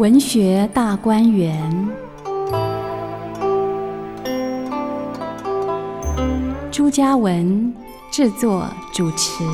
[0.00, 1.86] 文学大观园，
[6.70, 7.74] 朱家文
[8.10, 9.44] 制作主持。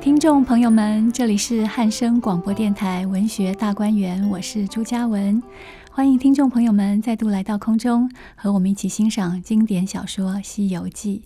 [0.00, 5.42] 听众朋友们，这里是汉声广播电台文学大观园，我是朱家文。
[5.94, 11.24] 欢迎听众朋友们再度来到空中，和我们一起欣赏经典小说《西游记》。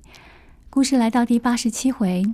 [0.71, 2.25] 故事来到第八十七回，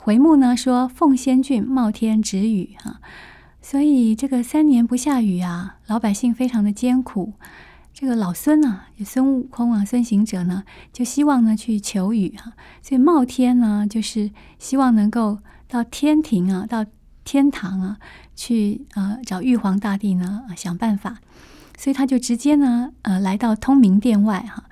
[0.00, 3.00] 回目呢说凤仙郡冒天止雨哈，
[3.60, 7.32] 所以这个三年不下雨啊，老百姓非常的艰苦。
[7.92, 12.52] 这个老孙啊，孙悟空啊，孙行者呢，就希望呢去求雨哈，
[12.82, 16.86] 所以冒天呢，就是希望能够到天庭啊，到
[17.24, 17.98] 天堂啊
[18.36, 21.18] 去呃找玉皇大帝呢想办法。
[21.76, 24.64] 所以他就直接呢，呃，来到通明殿外哈，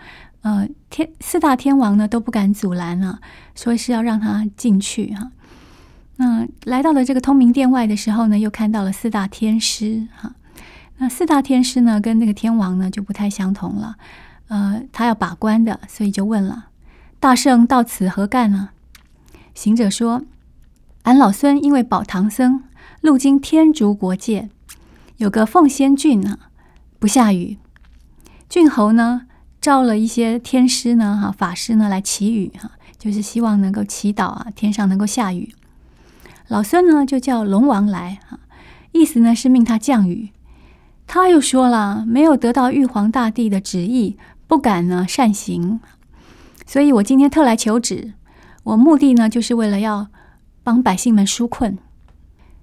[0.42, 3.20] 呃，天四大天王呢都不敢阻拦啊，
[3.54, 5.32] 说是要让他进去哈。
[6.16, 10.34] 那来到了这个通明殿外的时候呢，又看到了四大天师哈。
[10.98, 13.96] 那四大天师呢，跟那个天王呢就不太相同了，
[14.48, 16.66] 呃，他要把关的，所以就问了：
[17.18, 18.68] 大圣到此何干呢？
[19.54, 20.22] 行者说：
[21.02, 22.62] 俺老孙因为保唐僧，
[23.00, 24.48] 路经天竺国界，
[25.16, 26.38] 有个凤仙郡呢。
[27.02, 27.58] 不下雨，
[28.48, 29.22] 郡侯呢
[29.60, 35.52] 召了一些天师呢，哈法师呢来祈雨哈，就是希望能够祈祷啊，天上能够下雨。
[36.46, 38.38] 老孙呢就叫龙王来哈，
[38.92, 40.30] 意思呢是命他降雨。
[41.08, 44.16] 他又说了，没有得到玉皇大帝的旨意，
[44.46, 45.80] 不敢呢擅行。
[46.64, 48.12] 所以我今天特来求旨，
[48.62, 50.06] 我目的呢就是为了要
[50.62, 51.76] 帮百姓们纾困。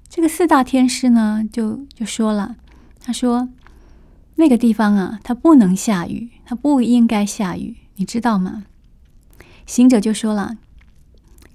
[0.07, 2.55] 这个四大天师呢就就说了，
[3.01, 3.49] 他说。
[4.39, 8.63] 那个地方啊，它不能下雨，它不应该下雨，你知道吗？
[9.65, 10.55] 行者就说了：“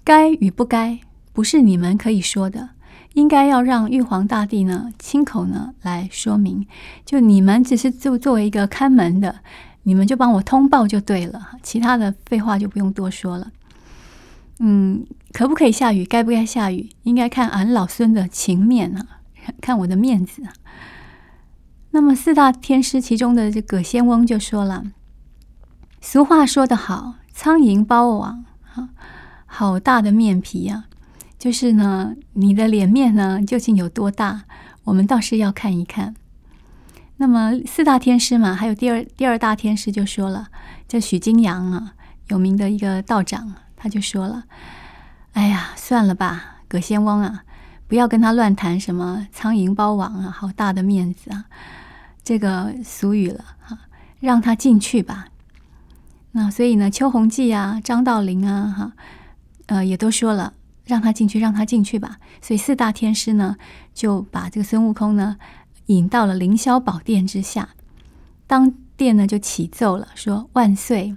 [0.04, 1.00] 该与不该，
[1.32, 2.68] 不是你们可以说的，
[3.14, 6.66] 应该要让玉皇大帝呢亲口呢来说明。
[7.06, 9.36] 就你们只是就作为一个看门的，
[9.84, 13.50] 你们就帮我通报就对了，其他的废话就不用多说了。
[14.58, 16.04] 嗯，可不可以下雨？
[16.04, 16.90] 该不该下雨？
[17.04, 19.06] 应该看俺老孙的情面啊，
[19.62, 20.52] 看我的面子啊。”
[21.94, 24.82] 那么四大天师其中的这葛仙翁就说了
[26.02, 28.88] ：“俗话说得好，苍蝇包网，哈，
[29.46, 30.86] 好大的面皮呀！
[31.38, 34.42] 就是呢，你的脸面呢究竟有多大？
[34.82, 36.16] 我们倒是要看一看。”
[37.18, 40.48] 那么四大天师嘛，还有第二第二大天师就说了，
[40.88, 41.94] 叫许金阳啊，
[42.26, 44.42] 有名的一个道长，他就说了
[45.34, 47.44] ：“哎呀，算了吧，葛仙翁啊，
[47.86, 51.44] 不要跟他乱谈什么苍蝇包网啊，好大的面子啊。”
[52.24, 53.78] 这个俗语了哈，
[54.18, 55.28] 让他进去吧。
[56.32, 58.92] 那所以呢，邱弘济啊、张道陵啊，哈，
[59.66, 60.54] 呃，也都说了，
[60.84, 62.18] 让他进去，让他进去吧。
[62.40, 63.56] 所以四大天师呢，
[63.92, 65.36] 就把这个孙悟空呢
[65.86, 67.68] 引到了凌霄宝殿之下。
[68.46, 71.14] 当殿呢就启奏了，说万岁，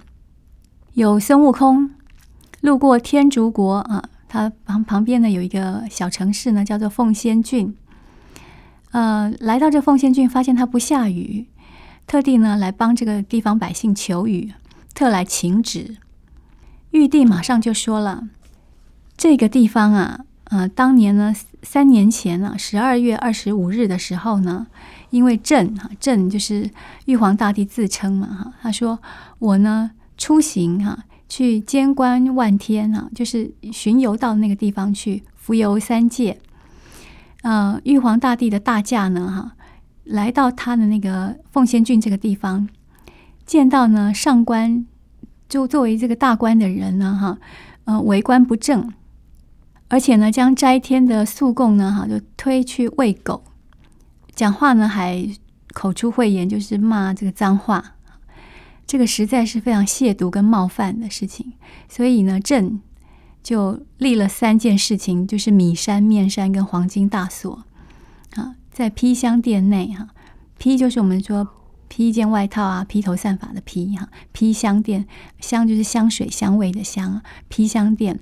[0.92, 1.90] 有孙悟空
[2.60, 7.74] 路过天竺国啊，他旁旁边呢有一个小城市呢，叫做凤仙郡。
[8.90, 11.46] 呃，来到这凤仙郡，发现它不下雨，
[12.06, 14.52] 特地呢来帮这个地方百姓求雨，
[14.94, 15.96] 特来请旨。
[16.90, 18.28] 玉帝马上就说了
[19.14, 24.66] ：“这个地方啊，呃，当年呢，三年前呢，十二月二十五日的时候呢，
[25.10, 26.70] 因为朕哈，朕就是
[27.04, 28.98] 玉皇大帝自称嘛哈，他说
[29.38, 36.40] 我呢出行哈，去监观万天哈，就是巡游到那个地方去，浮游三界。”
[37.42, 39.56] 呃，玉皇大帝的大驾呢，哈，
[40.02, 42.68] 来到他的那个凤仙郡这个地方，
[43.46, 44.84] 见到呢上官，
[45.48, 47.38] 就作为这个大官的人呢，哈，
[47.84, 48.92] 呃，为官不正，
[49.86, 53.44] 而且呢，将斋天的素供呢，哈，就推去喂狗，
[54.34, 55.28] 讲话呢还
[55.72, 57.94] 口出秽言，就是骂这个脏话，
[58.84, 61.52] 这个实在是非常亵渎跟冒犯的事情，
[61.88, 62.80] 所以呢，朕。
[63.48, 67.64] 就立了三件事情，就是米山、面山跟黄金大锁
[68.34, 70.08] 啊，在披香殿内哈，
[70.58, 71.48] 披就是我们说
[71.88, 75.06] 披一件外套啊，披头散发的披哈，披香殿
[75.40, 78.20] 香就是香水香味的香，披香殿。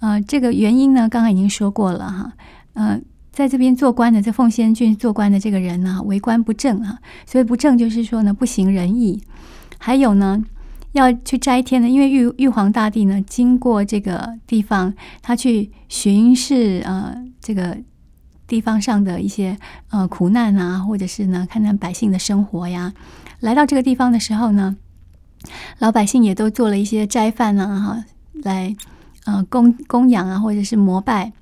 [0.00, 2.32] 呃，这个原因呢，刚刚已经说过了哈，
[2.72, 2.98] 呃，
[3.30, 9.22] 在这边做官的，在凤仙郡做官的这个人呢，为官不正啊，所以不正就是说呢，不行仁义，
[9.76, 10.42] 还有呢。
[10.92, 17.78] 要去斋天的，因为玉玉皇大帝呢，经过这个地方，他去巡视呃这个
[18.46, 19.56] 地方上的一些
[19.90, 22.92] 呃苦难啊，或者是呢看看百姓的生活呀。
[23.40, 24.76] 来到这个地方的时候呢，
[25.78, 28.04] 老百姓也都做了一些斋饭啊，哈，
[28.42, 28.76] 来
[29.24, 31.32] 呃供供养啊，或者是膜拜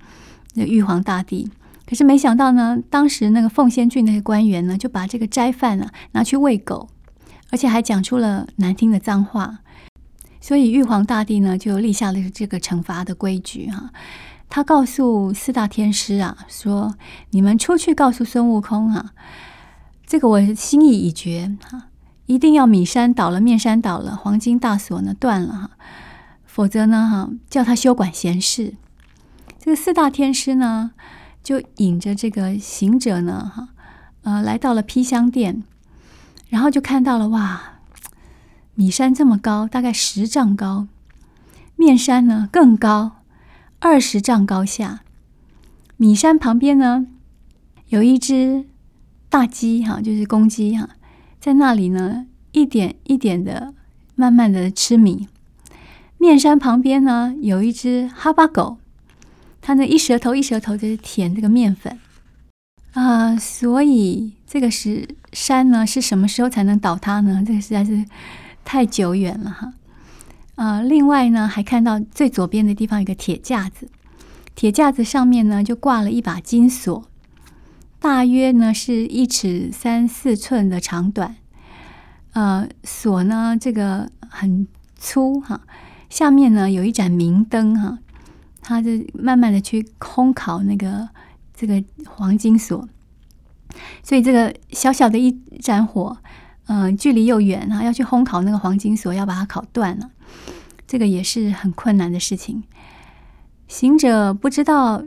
[0.54, 1.50] 那玉皇大帝。
[1.86, 6.88] 可是没想到呢，当时那个凤仙郡那些官员呢，就把这个斋饭啊拿去喂狗，
[7.50, 9.58] 而且还讲出了难听的脏话。
[10.40, 13.90] 所以玉皇大帝呢，就立下了这个惩罚的规矩哈。
[14.48, 16.96] 他告诉四大天师啊，说
[17.30, 19.12] ：“你们出去告诉孙悟空啊，
[20.06, 21.88] 这个我心意已决哈，
[22.26, 25.70] 一定要米山倒了，面山倒了，黄金大锁呢断了哈，
[26.44, 28.74] 否则呢哈，叫他休管闲事。”
[29.60, 30.92] 这个四大天师呢，
[31.44, 33.68] 就引着这个行者呢哈，
[34.22, 35.62] 呃，来到了披香殿，
[36.50, 37.62] 然后就看到了哇。
[38.74, 40.86] 米山这么高，大概十丈高；
[41.76, 43.22] 面山呢更高，
[43.78, 45.00] 二十丈高下。
[45.96, 47.06] 米山旁边呢
[47.88, 48.64] 有一只
[49.28, 50.88] 大鸡，哈，就是公鸡，哈，
[51.38, 53.74] 在那里呢一点一点的
[54.14, 55.28] 慢慢的吃米。
[56.16, 58.78] 面山旁边呢有一只哈巴狗，
[59.60, 61.98] 它那一舌头一舌头就是舔这个面粉
[62.92, 67.42] 啊，所以这个是山呢是什么时候才能倒塌呢？
[67.46, 68.04] 这个实在是。
[68.62, 69.72] 太久远了哈，
[70.54, 73.88] 呃，另外呢，还看到最左边的地方有个铁架子，
[74.54, 77.02] 铁架子上面呢就挂了一把金锁，
[77.98, 81.34] 大约呢是一尺三四寸的长短，
[82.34, 85.62] 呃，锁呢这个很粗哈，
[86.08, 87.98] 下面呢有一盏明灯哈，
[88.60, 91.08] 它就慢慢的去烘烤那个
[91.60, 92.88] 这个黄金锁，
[94.02, 95.30] 所以这个小小的一
[95.60, 96.16] 盏火。
[96.66, 100.08] 嗯、呃，距离又远啊，要去烘烤那个黄金锁，要把它烤断了，
[100.86, 102.62] 这个也是很困难的事情。
[103.66, 105.02] 行者不知道，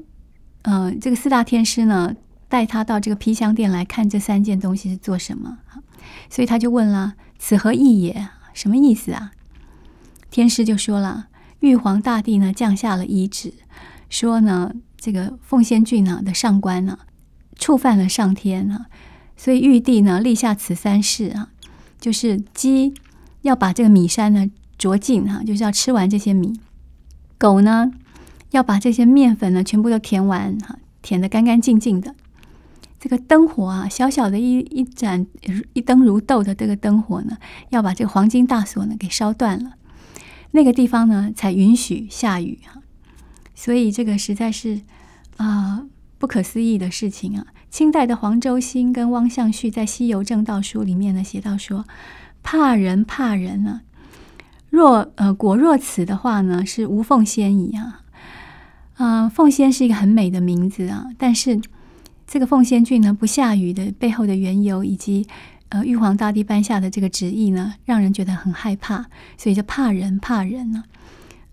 [0.64, 2.14] 嗯、这个四大天师呢，
[2.50, 5.60] 带他到这个披香殿来看这三件东西是做什么，
[6.30, 8.28] 所以他就问了：“此何意也？
[8.54, 9.32] 什么意思啊？”
[10.30, 11.28] 天师就说了
[11.62, 13.54] ：“玉皇大帝呢，降下了遗旨，
[14.10, 14.74] 说呢，
[15.04, 16.98] 这个凤仙郡呢的上官呢，
[17.58, 18.86] 触犯了上天啊，
[19.36, 21.50] 所以玉帝呢立下此三事啊。”
[22.00, 22.94] 就是鸡
[23.42, 26.54] 要把这个米山呢啄尽哈，就是要吃完这些米；
[27.38, 27.92] 狗呢
[28.52, 32.16] 要把这些面粉呢全部都舔完哈，舔得干干净净的。
[32.98, 35.28] 这个灯火啊，小小的一一盏
[35.74, 37.38] 一灯如豆的这个灯火呢，
[37.72, 39.74] 要把这个黄金大锁呢给烧断了，
[40.52, 42.80] 那个地方呢才允许下雨哈。
[43.56, 44.82] 所以这个实在是
[45.38, 45.86] 啊、
[46.18, 47.48] 不可思议的事情啊。
[47.70, 51.86] 清代的黄周兴跟汪象旭在《西游正道书》里面呢写到说
[52.44, 53.82] ：“怕人怕人啊，
[54.70, 58.02] 若呃果若此的话呢，是无凤仙矣啊。
[58.98, 61.60] 呃，凤仙是一个很美的名字啊，但是
[62.28, 65.26] 这个凤仙郡呢不下雨的背后的缘由，以及
[65.70, 70.84] 呃玉皇大帝颁下的这个旨意呢，让人觉得很害怕，所以就怕人怕人呢。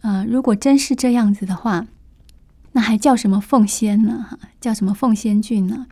[0.03, 1.87] 呃，如果真是这样子的话，
[2.73, 4.27] 那还叫什么凤仙呢？
[4.31, 5.87] 哈，叫什么凤仙郡呢？”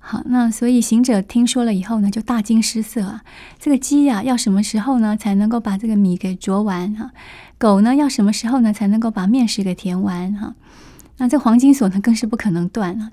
[0.00, 3.22] 好，那所以行者听说了以后呢，就大惊失色啊。
[3.58, 7.10] 这个鸡呀、要什么时候呢才能够把这个米给啄完哈？
[7.58, 10.54] 狗呢，要什么时候呢才能够把面食给填完哈？
[11.18, 13.10] 那这黄金锁呢，更是不可能断了，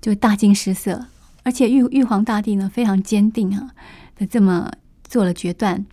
[0.00, 1.06] 就大惊失色。
[1.44, 3.70] 而且玉玉皇大帝呢，非常坚定啊
[4.16, 4.70] 的这么
[5.04, 5.86] 做了决断。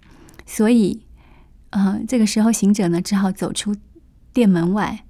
[0.45, 1.01] 所以，
[1.75, 3.75] 呃，这个时候行者呢，只好走出
[4.31, 5.03] 店门外。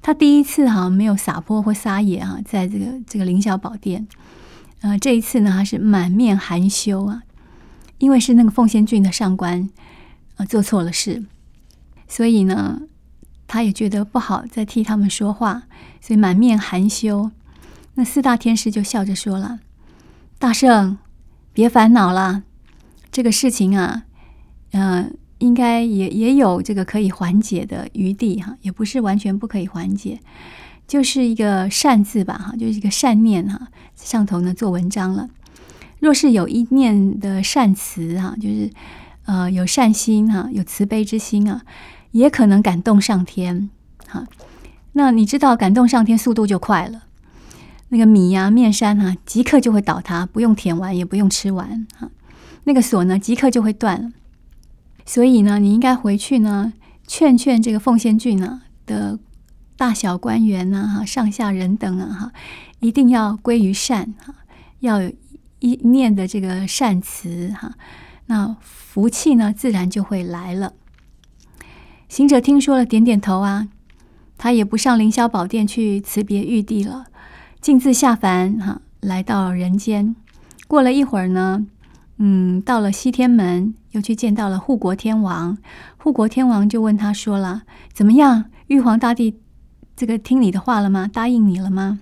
[0.00, 4.08] 他第一次哈、没有撒泼或撒野啊，在这个这个凌霄宝殿。
[4.80, 7.22] 呃，这一次呢，他是满面含羞啊，
[7.98, 9.70] 因为是那个凤仙郡的上官，
[10.38, 11.24] 呃，做错了事，
[12.08, 12.82] 所以呢，
[13.46, 15.62] 他也觉得不好再替他们说话，
[16.00, 17.30] 所以满面含羞。
[17.94, 19.60] 那四大天师就笑着说了
[20.40, 20.98] ：“大圣，
[21.52, 22.42] 别烦恼了，
[23.12, 24.02] 这个事情啊，
[24.72, 30.20] 嗯、应该也也有这个可以缓解的余地哈，也不是完全不可以缓解。”
[30.86, 35.28] 就是一个善字吧，哈，就是一个善念哈，上头呢做文章了。
[36.00, 38.70] 若是有一念的善慈哈，就是
[39.24, 41.62] 呃有善心哈，有慈悲之心啊，
[42.10, 43.70] 也可能感动上天
[44.06, 44.26] 哈。
[44.92, 47.04] 那你知道感动上天速度就快了，
[47.88, 52.10] 那个米呀、面山哈，即刻就会倒塌，不用舔完，也不用吃完哈。
[52.64, 54.10] 那个锁呢，即刻就会断了。
[55.04, 56.72] 所以呢，你应该回去呢，
[57.06, 59.18] 劝劝这个奉仙郡呢的。
[59.74, 62.32] 大小官员呐，哈，上下人等啊，哈，
[62.78, 64.32] 一定要归于善，哈，
[64.78, 65.12] 要有
[65.58, 67.72] 一念的这个善慈，哈，
[68.26, 70.74] 那福气呢，自然就会来了。
[72.08, 73.66] 行者听说了，点点头啊，
[74.38, 77.06] 他也不上凌霄宝殿去辞别玉帝了，
[77.60, 80.14] 径自下凡哈，来到人间。
[80.68, 81.66] 过了一会儿呢，
[82.24, 85.58] 嗯，到了西天门，又去见到了护国天王。
[85.96, 87.62] 护国天王就问他说了
[87.92, 88.44] ：“怎么样？
[88.68, 89.40] 玉皇大帝
[89.96, 91.10] 这个听你的话了吗？
[91.12, 91.98] 答应你了吗？”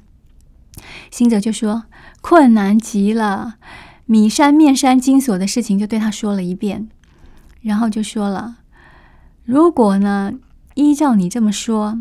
[1.11, 1.85] 行者就说
[2.21, 3.55] ：“困难极了，
[4.05, 6.91] 米山面山金锁的事情就对他说了一遍，
[7.63, 8.59] 然后就说了：
[9.47, 10.35] 如果呢，
[10.75, 11.99] 依照你这么说，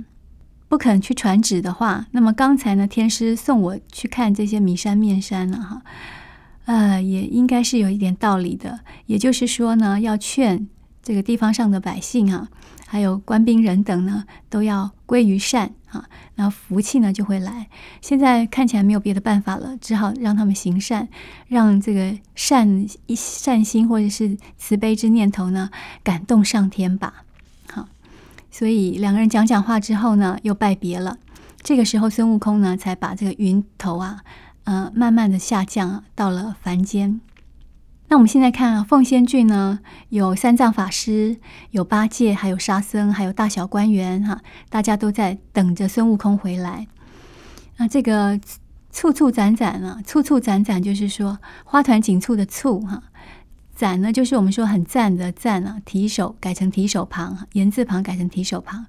[0.68, 5.82] 不肯去传旨的话，那么刚才呢，天师送我去看这些米山面山了哈。”
[6.70, 8.82] 呃，也应该是有一点道理的。
[9.08, 10.70] 也就是说呢，要劝
[11.02, 12.48] 这个地方上的百姓啊，
[12.86, 17.68] 还有官兵人等呢，都要归于善啊，那福气呢就会来。
[18.02, 21.08] 现在看起来没有别的办法了，只好让他们行善，
[21.48, 25.72] 让这个善一善心或者是慈悲之念头呢，
[26.04, 27.24] 感动上天吧。
[27.72, 27.88] 好，
[28.52, 31.18] 所以两个人讲讲话之后呢，又拜别了。
[31.64, 34.22] 这个时候，孙悟空呢，才把这个云头啊。
[34.70, 37.20] 呃，慢慢的下降到了凡间。
[38.08, 41.38] 那我们现在看啊，凤仙郡呢，有三藏法师，
[41.72, 46.86] 有八戒，还有沙僧，还有大小官员哈，大家都在等着孙悟空回来。
[47.78, 48.40] 那这个
[48.92, 53.02] 簇簇斩斩啊，簇簇斩斩就是说花团锦簇的簇哈，
[53.76, 58.86] 斩呢就是我们说很赞的赞啊，提手改成提手旁，言字旁改成提手旁，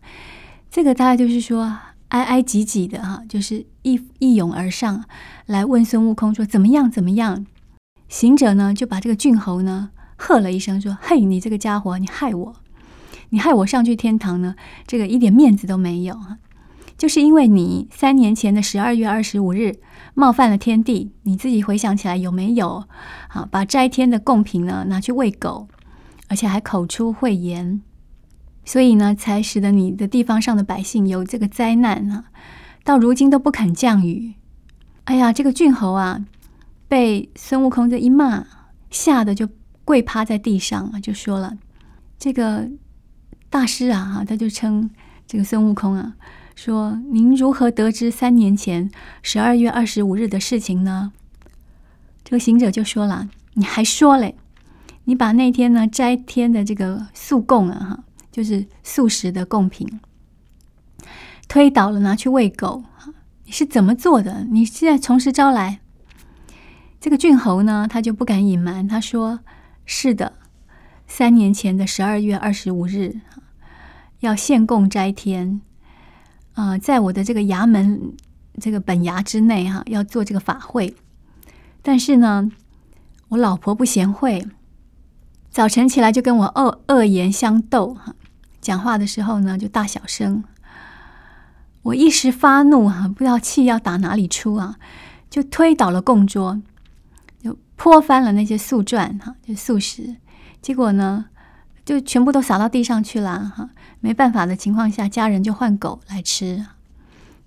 [0.70, 1.78] 这个大概就是说。
[2.10, 5.04] 挨挨挤挤的哈，就是一一拥而上
[5.46, 6.90] 来问孙悟空说：“怎么样？
[6.90, 7.46] 怎么样？”
[8.08, 12.56] 行者呢就把这个郡侯呢喝了一声说：“嘿，你这个家伙，你害我！
[13.30, 16.38] 你害我上去天堂呢，这个一点面子都没有哈！
[16.98, 19.76] 就是因为你三年前的十二月二十五日
[20.14, 22.84] 冒犯了天地，你自己回想起来有没有？
[23.28, 25.68] 啊，把斋天的贡品呢拿去喂狗，
[26.28, 27.82] 而且还口出秽言。”
[28.70, 32.26] 所以呢，才使得你的地方上的百姓有这个灾难啊！
[32.84, 34.34] 到如今都不肯降雨。
[35.06, 36.24] 哎呀，这个郡侯啊，
[36.86, 38.46] 被孙悟空这一骂，
[38.88, 39.48] 吓得就
[39.84, 41.58] 跪趴在地上啊，就说了
[42.16, 42.70] ：“这个
[43.48, 44.88] 大师啊，哈，他就称
[45.26, 46.14] 这个孙悟空啊，
[46.54, 48.88] 说您如何得知三年前
[49.20, 51.10] 十二月二十五日的事情呢？”
[52.22, 54.36] 这个行者就说了：“你还说嘞？
[55.06, 60.00] 你把那天呢斋天的这个素供啊，哈。”就是素食的贡品，
[61.48, 62.84] 推倒了拿去喂狗，
[63.44, 64.44] 你是怎么做的？
[64.50, 65.80] 你现在从实招来。
[67.00, 69.40] 这个郡侯呢，他就不敢隐瞒，他说
[69.86, 70.34] ：“是的，
[71.06, 73.20] 三年前的十二月二十五日，
[74.20, 75.60] 要献供斋天，
[76.52, 78.12] 啊、在我的这个衙门
[78.60, 80.94] 这个本衙之内哈，要做这个法会，
[81.80, 82.52] 但是呢，
[83.30, 84.46] 我老婆不贤惠，
[85.50, 88.14] 早晨起来就跟我恶恶言相斗哈。”
[88.60, 90.44] 讲话的时候呢，就大小声。
[91.82, 94.76] 我一时发怒哈，不知道气要打哪里出啊，
[95.30, 96.60] 就推倒了供桌，
[97.42, 100.16] 就泼翻了那些素饌哈，就素食。
[100.60, 101.24] 结果呢，
[101.84, 103.70] 就全部都洒到地上去了哈。
[104.00, 106.66] 没办法的情况下，家人就换狗来吃。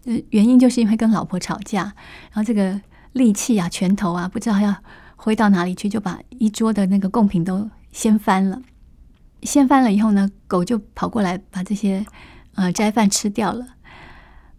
[0.05, 4.75] 呃原因就是因为跟老婆吵架，然后这个力气啊、拳头啊，不知道要
[5.15, 8.59] 挥到哪里去，就把一桌的那个贡品都掀翻了。
[9.43, 12.05] 掀翻了以后呢，狗就跑过来把这些
[12.55, 13.65] 呃斋饭吃掉了。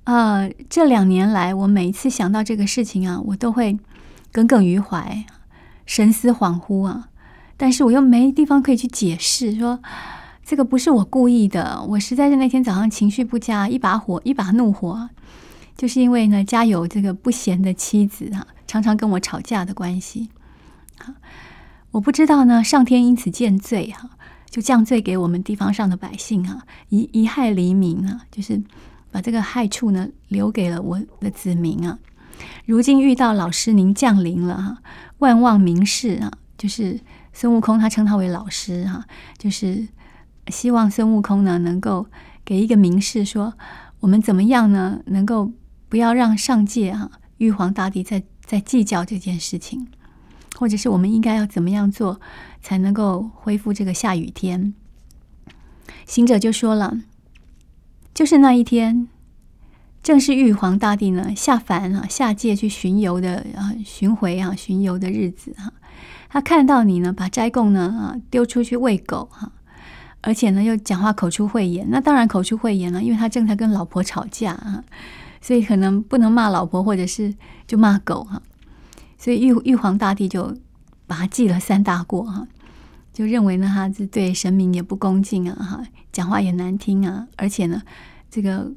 [0.05, 3.79] 呃，这两年来，我每一次想到这个事情啊，我都会
[4.31, 5.25] 耿耿于怀，
[5.87, 7.09] 神思恍惚啊。
[7.57, 9.81] 但是我又没地方可以去解释，说
[10.45, 15.09] 这个不是我故意的，我实在是那天早上情绪不佳，一把火一把怒火，
[15.77, 20.29] 就是因为呢家有这个不贤的妻子啊，常常跟我吵架的关系。
[21.93, 24.11] 我不知道呢，上天因此见罪哈。
[24.55, 28.63] 就降罪给我们地方上的百姓啊，遗遗害黎民啊，就是
[29.11, 31.99] 把这个害处呢留给了我的子民啊。
[32.65, 34.79] 如今遇到老师您降临了哈，
[35.19, 37.01] 万望明示啊，就是
[37.33, 39.05] 孙悟空他称他为老师哈，
[39.37, 39.89] 就是
[40.47, 42.07] 希望孙悟空呢能够
[42.45, 43.55] 给一个明示，说
[43.99, 45.51] 我们怎么样呢，能够
[45.89, 49.89] 不要让上界哈玉皇大帝再再计较这件事情。
[50.57, 52.21] 或者是我们应该要怎么样做，
[52.63, 54.75] 才能够恢复这个下雨天？
[56.07, 56.99] 行者就说了，
[58.15, 59.09] 就是那一天，
[60.03, 65.73] 正是玉皇大帝呢下凡啊下界去巡游的啊巡回啊巡游的日子哈。
[66.29, 69.51] 他看到你呢把斋供呢啊丢出去喂狗哈，
[70.21, 74.85] 而且呢又讲话口出秽言，那当然口出秽言了，因为他正在跟老婆吵架啊，
[75.41, 77.35] 所以可能不能骂老婆，或者是
[77.67, 78.43] 就骂狗哈。
[79.25, 80.55] 所以玉玉皇大帝就
[81.07, 82.47] 把他记了三大过哈，
[83.11, 87.81] 就认为呢他是对神明也不恭敬啊哈，讲话也难听啊，而且呢
[88.31, 88.71] 这个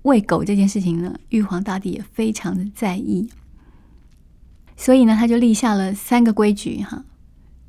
[0.00, 3.28] 喂狗这件事情呢，玉皇大帝也非常的在意，
[4.78, 7.04] 所以呢，他就立下了三个规矩哈。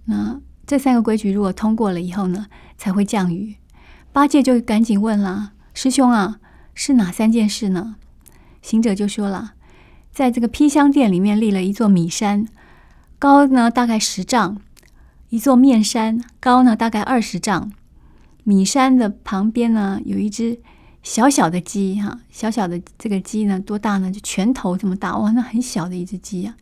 [0.05, 3.57] 那这三个规矩如果通过了以后呢，才会降雨。
[4.13, 6.39] 八戒就赶紧问了：“师兄啊，
[6.73, 7.97] 是哪三件事呢？”
[8.63, 9.55] 行者就说了，
[10.13, 12.47] 在这个披香殿里面立了一座米山，
[13.17, 14.57] 高呢大概十丈；
[15.29, 17.71] 一座面山，高呢大概二十丈。
[18.43, 20.59] 米山的旁边呢，有一只
[21.01, 24.11] 小小的鸡，哈，小小的这个鸡呢，多大呢？
[24.11, 26.55] 就拳头这么大，哇，那很小的一只鸡啊，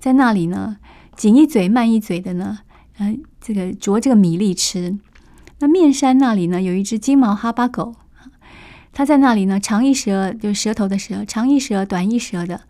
[0.00, 0.78] 在那里呢，
[1.14, 2.58] 紧一嘴慢一嘴的呢，
[2.98, 4.98] 嗯、呃，这个啄这个米粒吃。
[5.60, 7.94] 那面山那里呢，有一只金毛哈巴狗，
[8.92, 12.60] 它在那里呢，长一舌，就是舌头的舌，长一舌，短一舌的，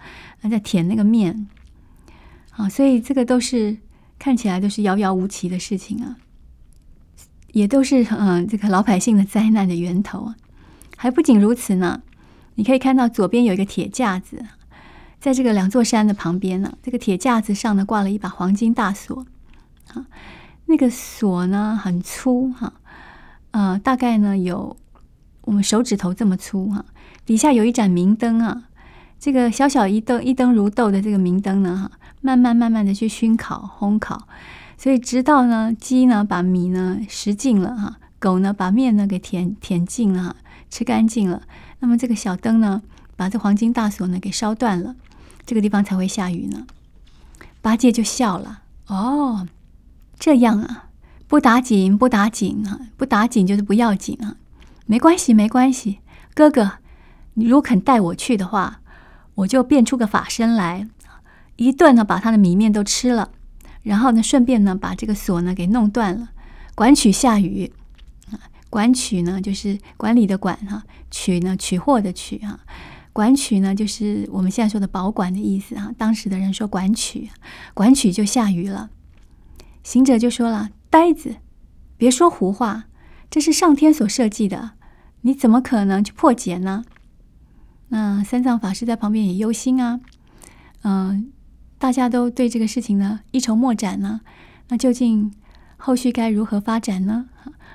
[0.49, 1.49] 在舔那个面，
[2.51, 3.77] 啊，所以这个都是
[4.19, 6.17] 看起来都是遥遥无期的事情啊，
[7.53, 10.37] 也都是嗯，这个老百姓的灾难的源头啊。
[10.97, 12.03] 还不仅如此呢，
[12.55, 14.45] 你可以看到左边有一个铁架子，
[15.19, 19.27] 在这个两座山的旁边呢，这个铁架子上呢挂了一把黄金大锁，
[19.93, 20.07] 啊，
[20.67, 22.75] 那个锁呢很粗哈。
[23.51, 24.77] 呃，大概呢有
[25.43, 26.85] 我们手指头这么粗哈、
[27.27, 28.65] 底下有一盏明灯啊，
[29.19, 34.27] 这个小小一灯一灯如豆的这个明灯呢哈，慢慢慢慢的去熏烤烘烤，
[34.79, 40.37] 所以直到呢鸡呢把米呢食尽了哈，狗呢把面呢给舔舔尽了哈，
[40.71, 41.43] 吃干净了，
[41.81, 42.83] 那么这个小灯呢
[43.17, 44.95] 把这黄金大锁呢给烧断了，
[45.45, 46.67] 这个地方才会下雨呢。
[47.61, 49.47] 八戒就笑了，哦，
[50.19, 50.87] 这样啊。
[51.29, 52.79] 不打紧，不打紧啊！
[52.99, 54.37] 不打紧就是不要紧啊！
[54.87, 56.01] 没关系，没关系。
[56.35, 56.79] 哥哥，
[57.35, 58.81] 你如果肯带我去的话，
[59.37, 60.89] 我就变出个法身来，
[61.57, 63.31] 一顿呢把他的米面都吃了，
[63.83, 66.31] 然后呢顺便呢把这个锁呢给弄断了，
[66.75, 67.73] 管取下雨
[68.31, 68.51] 啊！
[68.69, 72.61] 管取呢就是管理的管哈，取呢取货的取哈，
[73.13, 75.93] 管取呢就是我们现在说的保管的意思哈。
[75.97, 77.31] 当时的人说管取，
[77.75, 78.91] 管取就下雨了。
[79.83, 80.71] 行者就说了。
[80.93, 81.37] 呆子，
[81.97, 82.85] 别说胡话，
[83.31, 84.73] 这是上天所设计的，
[85.23, 86.85] 你怎么可能去破解呢？
[87.89, 90.01] 那三藏法师在旁边也忧心啊，
[90.83, 91.33] 嗯、
[91.79, 94.21] 大家都对这个事情呢一筹莫展呢。
[94.69, 95.33] 那究竟
[95.77, 97.27] 后续该如何发展呢？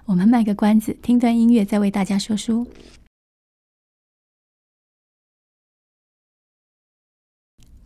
[0.05, 2.65] 我们卖个关子，听段音乐，再为大家说书。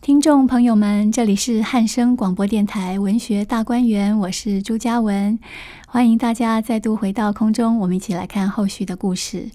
[0.02, 5.38] 听众朋友们，这里是汉声广播电台文学大观园，我是朱嘉文，
[5.86, 9.48] 欢迎大家再度回到空中，我们一起来看后续的故事。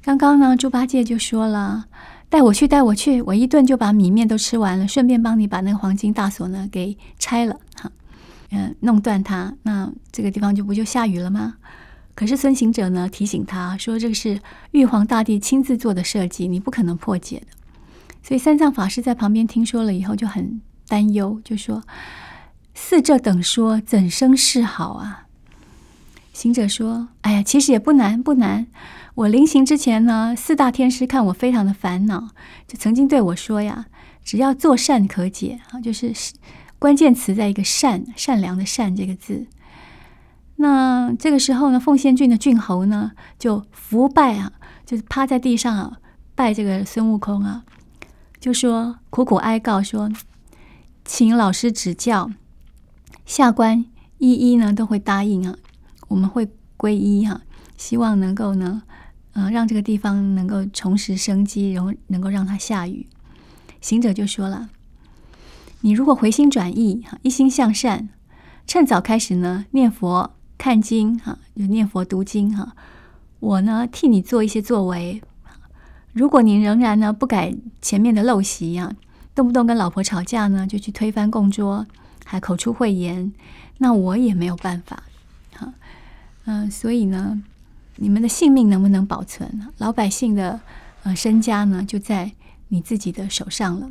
[0.00, 1.84] 刚刚呢，猪八戒就说了
[2.30, 7.92] ：“带我去，带我去，我一顿就把米面都吃完了，顺便帮你把那个黄金大锁呢给拆了，哈，
[8.52, 11.56] 嗯，弄断它，那这个地方就不就下雨了吗？”
[12.16, 17.48] 可是孙行者呢提醒他说：“这个是玉皇大帝亲自做的设计，你不可能破解的。”
[18.26, 21.82] 所以三藏法师在旁边听说了以后就很担忧，就说
[22.72, 25.26] ：“似这等说，怎生是好啊？”
[26.32, 28.66] 行者说：“哎呀，其实也不难，不难。
[29.14, 32.30] 我临行之前呢，四大天师看我非常的烦恼，
[32.66, 33.84] 就曾经对我说呀
[34.24, 36.10] ：‘只要做善可解啊，就是
[36.78, 39.46] 关键词在一个善，善良的善这个字。’
[40.56, 44.50] 那这个时候呢，奉仙郡的郡侯呢，就伏拜啊，
[44.86, 45.98] 就是趴在地上啊，
[46.34, 47.64] 拜这个孙悟空啊。”
[48.44, 50.12] 就说苦苦哀告说，
[51.02, 52.30] 请老师指教，
[53.24, 53.86] 下官
[54.18, 55.56] 一一呢都会答应啊，
[56.08, 57.40] 我们会皈依哈，
[57.78, 58.82] 希望能够呢，
[59.32, 63.06] 呃，让这个地方能够重拾生机，然后能够让它下雨。
[63.80, 64.68] 行者就说了，
[65.80, 68.10] 你如果回心转意哈，一心向善，
[68.66, 72.76] 趁早开始呢念佛看经哈，就念佛读经哈，
[73.40, 75.22] 我呢替你做一些作为。
[76.14, 78.96] 如果您仍然呢不改前面的陋习呀、啊，
[79.34, 81.84] 动不动跟老婆吵架呢，就去推翻供桌，
[82.24, 83.32] 还口出秽言，
[83.78, 85.02] 那我也没有办法，
[85.56, 85.74] 哈，
[86.44, 87.42] 嗯，所以呢，
[87.96, 89.66] 你们的性命能不能保存？
[89.78, 90.60] 老百姓的
[91.02, 92.30] 呃身家呢，就在
[92.68, 93.90] 你自己的手上了。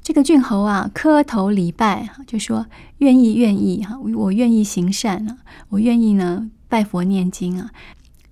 [0.00, 2.66] 这个郡侯啊，磕头礼拜，就说
[2.98, 5.38] 愿意愿意哈，我愿意行善啊，
[5.70, 7.72] 我愿意呢拜佛念经啊。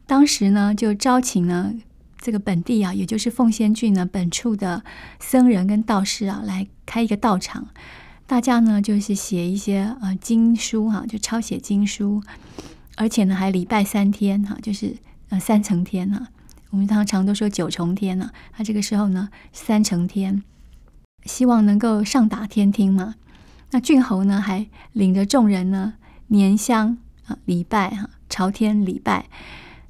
[0.07, 1.75] 当时呢，就招请呢。
[2.21, 4.83] 这个本地啊，也就是奉仙郡呢，本处的
[5.21, 7.69] 僧人跟道士啊，来开一个道场，
[8.27, 12.21] 大家呢就是写一些呃经书哈、就抄写经书，
[12.97, 14.97] 而且呢还礼拜三天哈、就是
[15.29, 16.29] 呃三层天呢、啊。
[16.71, 20.43] 我们常常都说九重天呢、啊，他这个时候呢三层天，
[21.25, 23.15] 希望能够上达天听嘛。
[23.71, 25.95] 那郡侯呢还领着众人呢
[26.31, 29.31] 拈香啊礼拜哈、啊，朝天礼拜，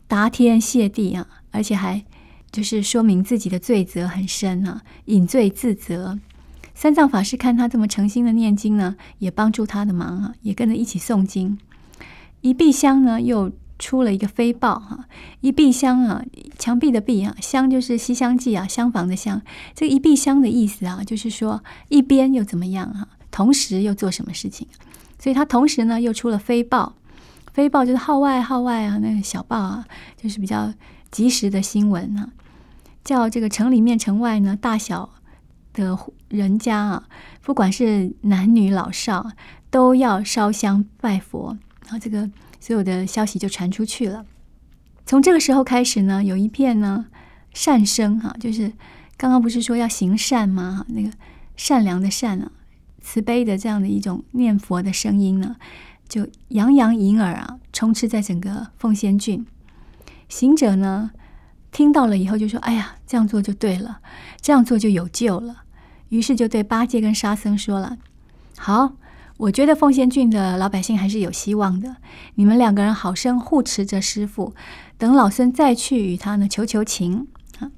[0.07, 2.05] 答天谢地啊，而且还。
[2.51, 6.19] 就是说明自己的罪责很深啊，饮罪自责。
[6.75, 11.59] 三藏法师看他这么诚心的念经呢，也帮助他的忙啊，也跟着一起诵经。
[12.41, 15.07] 一壁厢呢，又出了一个飞报哈。
[15.41, 16.23] 一壁厢啊，
[16.57, 19.43] 墙壁的壁啊，厢就是《西厢记》啊，厢房的厢。
[19.75, 24.69] 这个一壁厢的意思啊，就是说一边又怎么样哈，同时又做什么事情？
[25.19, 26.95] 所以他同时呢，又出了飞报。
[27.53, 29.85] 飞报就是号外号外啊，那个小报啊，
[30.17, 30.73] 就是比较
[31.11, 32.31] 及时的新闻啊，
[33.09, 35.15] 叫这个城里面城外呢，大小
[35.73, 37.09] 的人家啊，
[37.41, 39.33] 不管是男女老少，
[39.71, 41.57] 都要烧香拜佛。
[41.85, 42.29] 然后这个
[42.61, 44.27] 所有的消息就传出去了。
[45.07, 47.07] 从这个时候开始呢，有一片呢
[47.55, 48.71] 善声哈，就是
[49.17, 50.85] 刚刚不是说要行善吗？
[50.89, 51.11] 那个
[51.57, 52.53] 善良的善啊，
[53.01, 55.57] 慈悲的这样的一种念佛的声音呢。
[56.07, 59.47] 就洋洋盈耳啊，充斥在整个奉仙郡。
[60.29, 61.13] 行者呢，
[61.71, 64.01] 听到了以后就说：“哎呀，这样做就对了，
[64.41, 65.63] 这样做就有救了。”
[66.11, 67.99] 于是就对八戒跟沙僧说了
[68.57, 68.93] ：“好，
[69.37, 71.97] 我觉得凤仙郡的老百姓还是有希望的。
[72.35, 74.55] 你们两个人好生护持着师傅，
[74.97, 77.27] 等老孙再去与他呢求求情。”
[77.61, 77.71] 啊，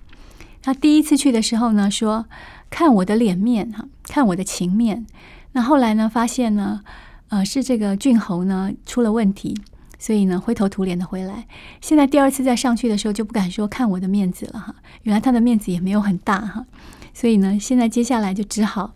[0.63, 2.27] 他第一次去的时候呢，说
[2.71, 5.07] ：“看我的脸面哈，看我的情面。”
[5.53, 6.83] 那后来呢，发现呢。
[7.31, 9.57] 呃，是这个郡侯呢出了问题，
[10.01, 11.47] 所以呢灰头土脸的回来。
[11.81, 16.67] 现在第二次再上去的时候就不敢说看我的面子了哈，原来他的面子也没有很大哈，
[17.15, 18.95] 所以呢现在接下来就只好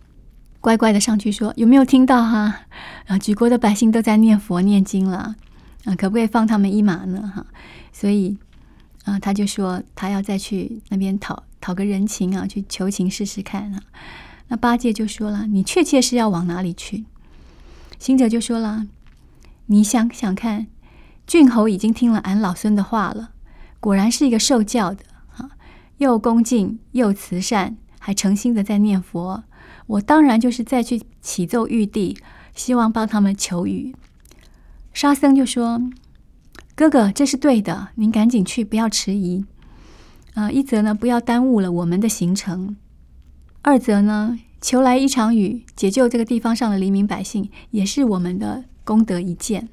[0.61, 2.63] 乖乖的上去说有没有听到哈？
[3.07, 5.37] 啊，举国的百姓都在念佛念经了
[5.85, 7.47] 啊，可不可以放他们一马呢哈？
[7.93, 8.37] 所以
[9.05, 13.83] 啊，他就说他要再去那边讨讨个人情啊，去求情试试看啊。
[14.49, 17.05] 那八戒就说了，你确切是要往哪里去？
[17.99, 18.87] 行者就说了
[19.67, 20.67] ：“你想想看，
[21.27, 23.31] 郡侯已经听了俺老孙的话了，
[23.81, 25.05] 果然是一个受教的
[25.37, 25.51] 啊，
[25.99, 29.45] 又恭敬又慈善，还诚心的在念佛。
[29.87, 32.17] 我当然就是再去启奏玉帝，
[32.55, 33.95] 希望帮他们求雨。”
[34.93, 35.81] 沙僧就说
[36.77, 39.45] ：“哥哥，这是对的，您赶紧去，不要迟疑。
[40.35, 42.77] 啊，一则呢，不要耽误了我们的行程；
[43.63, 49.69] 二则呢。”求来一场雨，解救这个地方上的黎民百姓，也是我们的功德一件。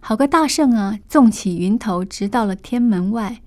[0.00, 0.98] 好个大圣啊！
[1.08, 3.40] 纵起云头，直到了天门外，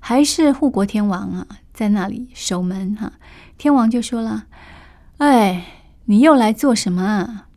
[0.00, 3.12] 还是护国天王啊，在那里守门哈、
[3.56, 4.46] 天王就说了
[5.18, 5.66] ：“哎，
[6.06, 7.48] 你又来做什么啊？”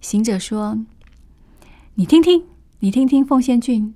[0.00, 0.78] 行者说
[1.94, 2.44] ：“你听听，
[2.80, 3.94] 你听听，凤仙郡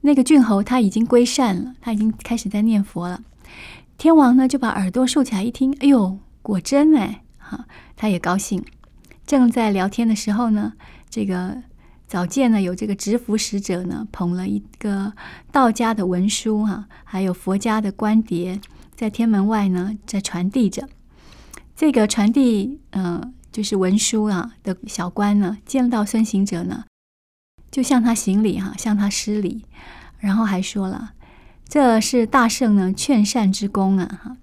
[0.00, 3.22] 那个郡侯他已经归善了，他已经开始在念佛了。”
[3.98, 6.18] 天王呢就把耳朵竖起来一听，哎呦！
[6.42, 8.64] 果真哎，哈，他也高兴。
[9.26, 10.74] 正在聊天的时候呢，
[11.10, 11.60] 这个
[12.06, 15.12] 早见呢有这个执符使者呢捧了一个
[15.50, 18.60] 道家的文书哈，还有佛家的官牒，
[18.94, 20.88] 在天门外呢在传递着。
[21.74, 26.84] 这个传递嗯就是文书啊的小官呢，见到孙行者呢，
[27.70, 29.64] 就向他行礼哈，向他施礼，
[30.18, 31.12] 然后还说了，
[31.68, 34.36] 这是大圣呢劝善之功啊哈。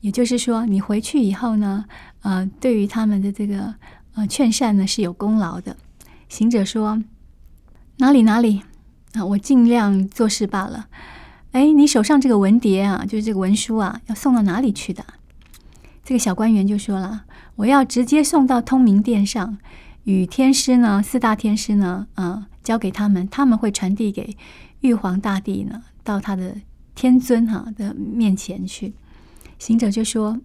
[0.00, 1.84] 也就是说，你回去以后呢，
[2.22, 3.74] 呃，对于他们的这个
[4.14, 5.76] 呃劝善呢是有功劳的。
[6.34, 7.00] 行者说
[7.98, 8.62] ：“哪里哪里
[9.12, 10.88] 啊，我尽量做事罢了。
[11.52, 15.06] 哎，你手上这个文牒啊，就是这个文书啊，要送到哪里去的？”
[16.02, 19.58] 这个小官员就说了：“我要直接送到通明殿上，
[20.02, 24.36] 与天师呢，四大天师呢，啊、交给他们，他们会传递给
[24.80, 26.56] 玉皇大帝呢，到他的
[26.96, 28.92] 天尊哈、的面前去。”
[29.60, 30.40] 行者就说：“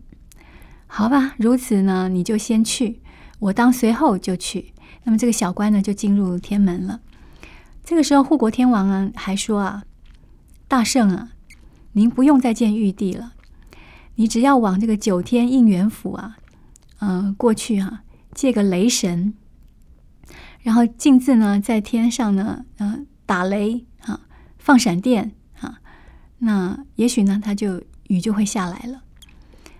[0.86, 3.00] 好吧，如此呢，你就先去，
[3.40, 4.72] 我当随后就去。
[5.04, 7.00] 那么这个小官呢，就进入天门了。
[7.84, 9.84] 这个时候，护国天王啊，还说啊，
[10.68, 11.32] 大圣啊，
[11.94, 13.34] 您不用再见玉帝了，
[14.16, 16.38] 你只要往这个九天应元府啊，
[17.00, 19.34] 嗯、过去哈、啊，借个雷神，
[20.62, 24.22] 然后径自呢，在天上呢，嗯、打雷啊，
[24.58, 25.80] 放闪电啊，
[26.40, 29.04] 那也许呢，他就雨就会下来了。”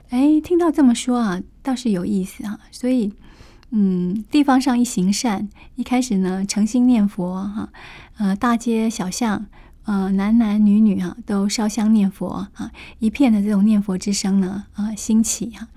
[0.10, 2.60] 哎，听到这么说啊，倒是有意思啊。
[2.72, 3.14] 所以，
[3.72, 7.70] 嗯，地方上一行善，一开始呢，诚心念佛哈，
[8.18, 9.46] 呃，大街小巷，
[9.84, 15.68] 呃，男男女女哈，都烧香念佛啊，一片的这种念佛之声呢，啊，兴起哈，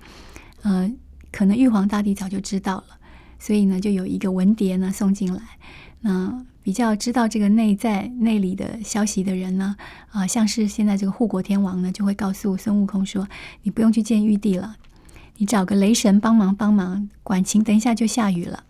[0.63, 0.91] 呃，
[1.31, 2.85] 可能玉皇大帝早就知道了，
[3.39, 5.41] 所以呢，就有一个文牒呢送进来，
[6.01, 6.45] 那。
[6.63, 9.75] 比较知道这个内在内里的消息的人呢，
[10.11, 13.27] 啊，像是现在这个护国天王呢，就会告诉孙悟空说
[13.63, 14.77] ：“你不用去见玉帝了，
[15.37, 18.63] 你找个雷神帮忙帮忙管情，等一下就下雨了。”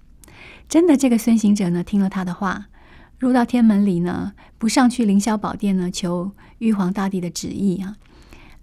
[0.70, 2.68] 真的，这个孙行者呢，听了他的话，
[3.20, 7.98] 入到天门里呢，不上去凌霄宝殿呢，求玉皇大帝的旨意啊，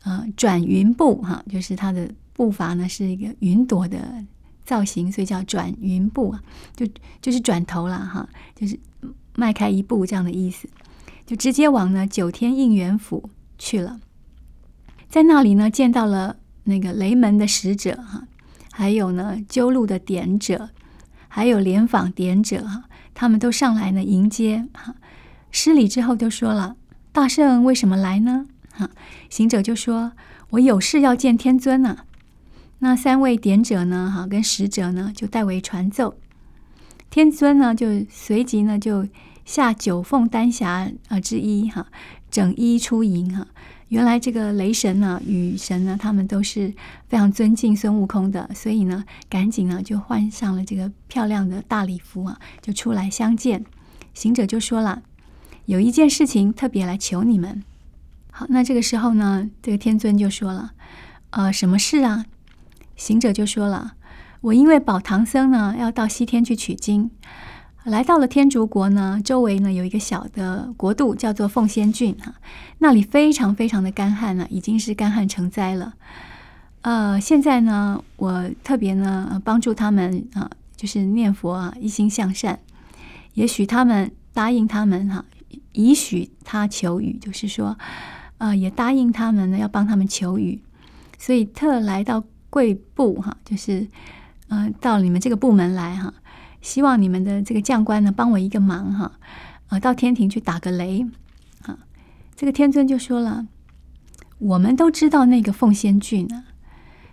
[0.03, 4.25] 呃转云步哈，就是他的步伐呢是一个云朵的
[4.65, 6.43] 造型，所以叫转云步啊，
[6.75, 6.87] 就
[7.21, 8.81] 就是转头了哈，就是
[9.37, 10.69] 迈开一步这样的意思，
[11.27, 14.01] 就直接往呢九天应元府去了，
[15.09, 16.37] 在那里呢见到了
[16.71, 18.27] 那个雷门的使者哈，
[18.71, 20.71] 还有呢鸠鹿的典者，
[21.29, 24.95] 还有莲访典者哈，他们都上来呢迎接哈。
[25.51, 26.77] 施礼之后就说了
[27.11, 28.89] ：“大圣为什么来呢？”哈，
[29.29, 30.13] 行者就说
[30.51, 32.05] ：“我有事要见天尊呢。”
[32.79, 36.15] 那三位典者呢，哈，跟使者呢，就代为传奏。
[37.11, 39.09] 天尊呢，就随即呢，就
[39.45, 41.89] 下九凤丹霞啊之一，哈，
[42.31, 43.47] 整衣出迎，哈。
[43.91, 46.75] 原来这个雷神呢、雨神呢，他们都是
[47.07, 53.65] 非常尊敬孙悟空的，所以呢，赶紧呢就换上了这个漂亮的大礼服啊，就出来相见。
[54.15, 55.03] 行者就说了。
[55.67, 57.63] 有一件事情特别来求你们。
[58.33, 60.73] 好，那这个时候呢，这个天尊就说了
[61.31, 62.27] ：“呃，什么事啊？”
[62.97, 63.95] 行者就说了
[64.43, 67.11] ：“我因为保唐僧呢，要到西天去取经，
[67.91, 72.37] 来到了天竺国呢，周围呢有一个小的国度叫做奉仙郡啊，
[72.79, 75.95] 那里非常非常的干旱了，已经是干旱成灾了。
[76.83, 82.61] 呃，现在呢，我特别呢帮助他们啊，就是念佛啊，一心向善，
[83.35, 85.25] 也许他们答应他们哈。”
[85.73, 87.77] 以许他求雨，就是说，
[88.39, 90.61] 呃，也答应他们呢，要帮他们求雨，
[91.19, 93.87] 所以特来到贵部哈，就是，
[94.49, 96.13] 呃，到你们这个部门来哈，
[96.61, 99.13] 希望你们的这个将官呢，帮我一个忙哈，
[99.69, 101.07] 啊，到天庭去打个雷，
[101.63, 101.79] 啊，
[102.37, 103.47] 这个天尊就说了，
[104.39, 106.45] 我们都知道那个凤仙郡呢，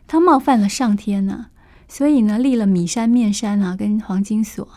[0.08, 1.48] 他冒犯了上天呢，
[1.88, 4.68] 所以呢，立了米山、面山啊，跟黄金锁。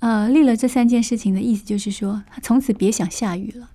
[0.00, 3.68] 呃，立了这三件事情的意思就是说，他从此别想下雨了。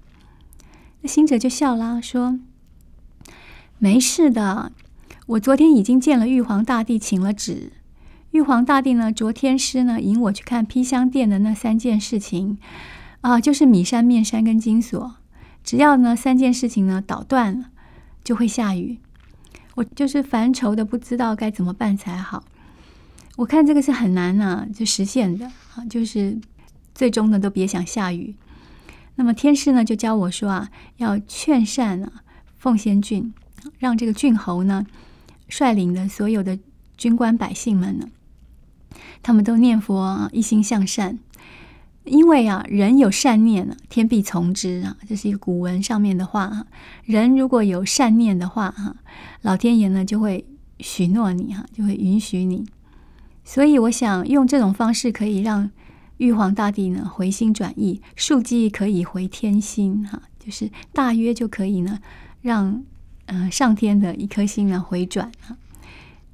[1.01, 2.39] 那行者就笑了，说
[3.77, 4.71] ：“没事的，
[5.27, 7.73] 我昨天已经见了玉皇大帝，请了旨。
[8.35, 12.57] 玉皇大帝呢，昨天师呢引我去看披香殿的那三件事情，
[13.21, 15.15] 啊，就是米山、面山跟金锁。
[15.63, 17.69] 只要呢三件事情呢捣断了，
[18.25, 18.97] 就会下雨。
[19.75, 22.43] 我就是烦愁的，不知道该怎么办才好。”
[23.37, 26.37] 我看这个是很难啊，就实现的啊，就是
[26.93, 28.35] 最终呢都别想下雨。
[29.15, 32.11] 那么天师呢就教我说啊，要劝善啊
[32.57, 33.33] 奉仙郡，
[33.79, 34.85] 让这个郡侯呢
[35.47, 36.59] 率领的所有的
[36.97, 38.09] 军官百姓们呢，
[39.25, 41.17] 他们都念佛啊，一心向善。
[42.03, 46.67] 因为啊，人有善念啊，天必从之啊，这是一个古文上面的话啊。
[47.05, 48.95] 人如果有善念的话哈，
[49.41, 50.45] 老天爷呢就会
[50.79, 52.67] 许诺你哈，就会允许你。
[53.43, 55.71] 所以我想用这种方式可以让
[56.17, 61.97] 玉皇大帝呢回心转意，庶几可以回天心哈，就是大约就可以呢
[62.43, 62.83] 让
[63.25, 65.57] 呃上天的一颗心呢回转哈，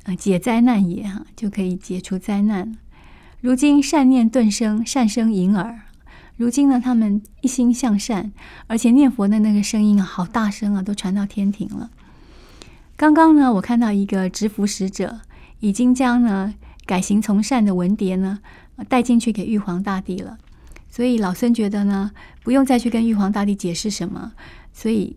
[0.03, 2.77] 啊解灾难也哈，就可以解除灾难。
[3.39, 5.81] 如今善念顿生，善生银耳。
[6.37, 8.31] 如今呢，他们一心向善，
[8.67, 11.89] 而且念佛的那个声音啊，好大声啊，都传到天庭了。
[12.95, 15.21] 刚刚呢，我看到一个执符使者
[15.59, 16.53] 已经将呢。
[16.83, 18.39] 改行从善的文牒呢，
[18.89, 20.37] 带进去给玉皇大帝了。
[20.89, 22.11] 所以老孙觉得呢，
[22.43, 24.33] 不用再去跟玉皇大帝解释什么，
[24.73, 25.15] 所以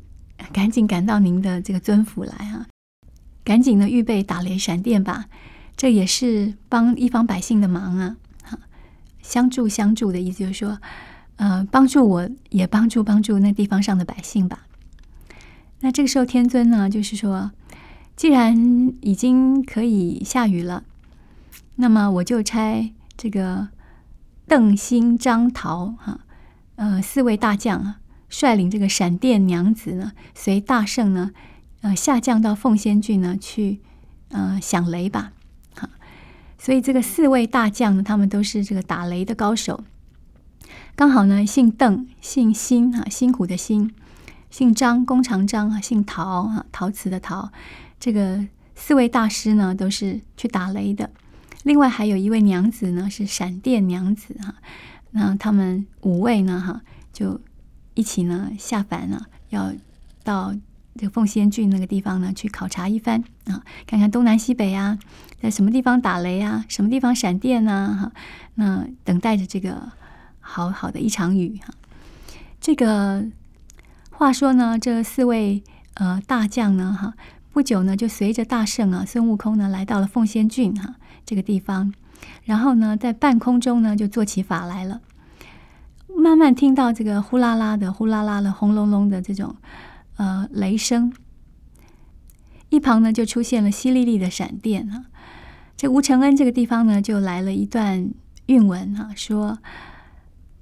[0.52, 2.66] 赶紧赶到您的这个尊府来啊！
[3.44, 5.26] 赶紧的预备打雷闪电吧，
[5.76, 8.16] 这也是帮一方百姓的忙啊！
[8.42, 8.58] 哈，
[9.22, 10.78] 相助相助的意思就是说，
[11.36, 14.66] 呃，帮助我也帮助帮助那地方上的百姓吧。
[15.80, 17.52] 那这个时候天尊呢，就是说，
[18.16, 20.84] 既然已经可以下雨了。
[21.76, 23.68] 那么我就差这个
[24.46, 26.20] 邓、辛、张、桃哈，
[26.76, 31.32] 呃，四位大将啊，率领这个闪电娘子呢，随大圣呢，
[31.84, 33.78] 呃，下降到凤仙郡呢去，
[34.30, 35.32] 呃，响雷吧，
[35.74, 35.90] 哈。
[36.56, 39.84] 所以这个四位大将呢，他们都是这个打雷的高手。
[40.96, 43.90] 刚好呢，姓邓、姓辛哈，辛苦的辛；
[44.50, 47.52] 姓张，弓长张啊；姓陶哈，陶瓷的陶。
[48.00, 51.10] 这个四位大师呢，都是去打雷的。
[51.64, 54.54] 另外还有一位娘子呢，是闪电娘子哈。
[55.10, 56.80] 那他们五位呢，哈，
[57.12, 57.38] 就
[57.92, 59.74] 一起呢下凡了，要
[60.22, 60.54] 到
[60.96, 64.98] 这个凤仙郡那个地方呢去考察一番啊，看看东南西北啊，
[65.40, 68.12] 在什么地方打雷啊，什么地方闪电啊，哈，
[68.54, 69.90] 那等待着这个
[70.40, 71.74] 好好的一场雨哈。
[72.60, 73.26] 这个
[74.10, 75.62] 话说呢，这四位
[75.94, 77.14] 呃大将呢，哈，
[77.52, 80.96] 不久呢就随着大圣啊孙悟空呢来到了凤仙郡哈。
[81.26, 81.94] 这个地方，
[82.44, 85.00] 然后呢，在半空中呢，就做起法来了。
[86.14, 89.56] 慢慢听到这个呼啦啦的、呼啦啦的、轰隆隆的这种
[90.16, 91.12] 呃雷声，
[92.68, 95.06] 一旁呢就出现了淅沥沥的闪电哈。
[95.76, 98.10] 这吴承恩这个地方呢，就来了一段
[98.46, 99.58] 韵文哈，说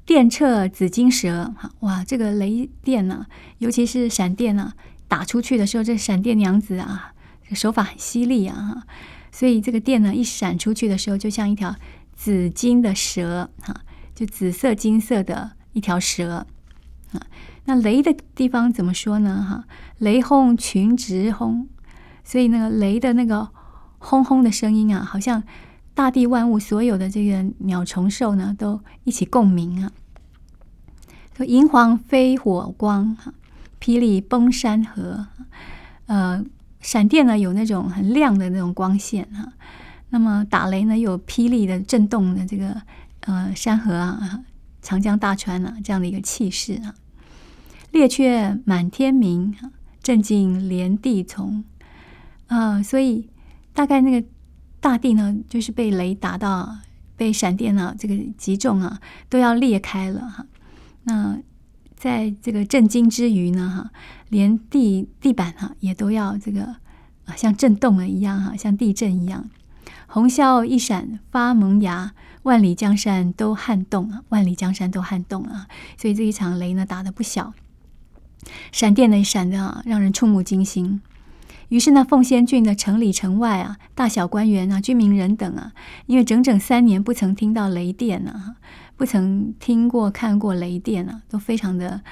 [0.06, 3.26] 电掣紫金蛇哈，哇，这个雷电呢，
[3.58, 4.72] 尤其是闪电呢，
[5.06, 7.12] 打出去的时候，这闪电娘子啊，
[7.52, 8.86] 手法很犀利啊，
[9.30, 11.76] 所以这个电呢一闪出去的时候，就像一条
[12.14, 13.82] 紫金的蛇哈，
[14.14, 16.46] 就紫色金色的一条蛇
[17.12, 17.26] 啊。
[17.64, 19.46] 那雷的地方怎么说呢？
[19.48, 19.64] 哈，
[19.98, 21.68] 雷轰群直轰，
[22.22, 23.48] 所以那个雷的那个。
[24.04, 25.44] 轰轰的声音啊，好像
[25.94, 29.92] 大地万物所有的这个鸟虫兽呢，都一起共鸣啊。
[31.36, 33.32] 说银黄飞火光，哈，
[33.80, 35.28] 霹雳崩山河，
[36.06, 36.44] 呃，
[36.80, 39.52] 闪电呢有那种很亮的那种光线哈，
[40.08, 42.82] 那么打雷呢有霹雳的震动的这个
[43.20, 44.40] 呃山河啊，
[44.82, 46.92] 长江大川啊这样的一个气势啊。
[47.92, 49.54] 列鹊满天鸣，
[50.02, 51.62] 震惊连地从，
[52.48, 53.28] 啊、所以。
[53.74, 54.28] 大概那个
[54.80, 56.76] 大地呢，就是被雷打到，
[57.16, 59.00] 被闪电啊这个击中啊，
[59.30, 60.46] 都要裂开了哈。
[61.04, 61.38] 那
[61.96, 63.90] 在这个震惊之余呢，哈，
[64.28, 66.64] 连地地板哈也都要这个
[67.24, 69.48] 啊像震动了一样哈，像地震一样。
[70.06, 75.66] 红霄一闪发萌芽，万里江山都撼动啊，万里江山都撼动啊。
[75.96, 77.54] 所以这一场雷呢打得不小，
[78.70, 81.00] 闪电呢闪的啊，让人触目惊心。
[81.68, 85.72] 于是呢，凤仙郡的城里城外啊，大小官员啊，居民人等啊，
[86.04, 88.56] 因为整整三年不曾听到雷电啊，
[88.96, 92.02] 不曾听过看过雷电啊，都非常的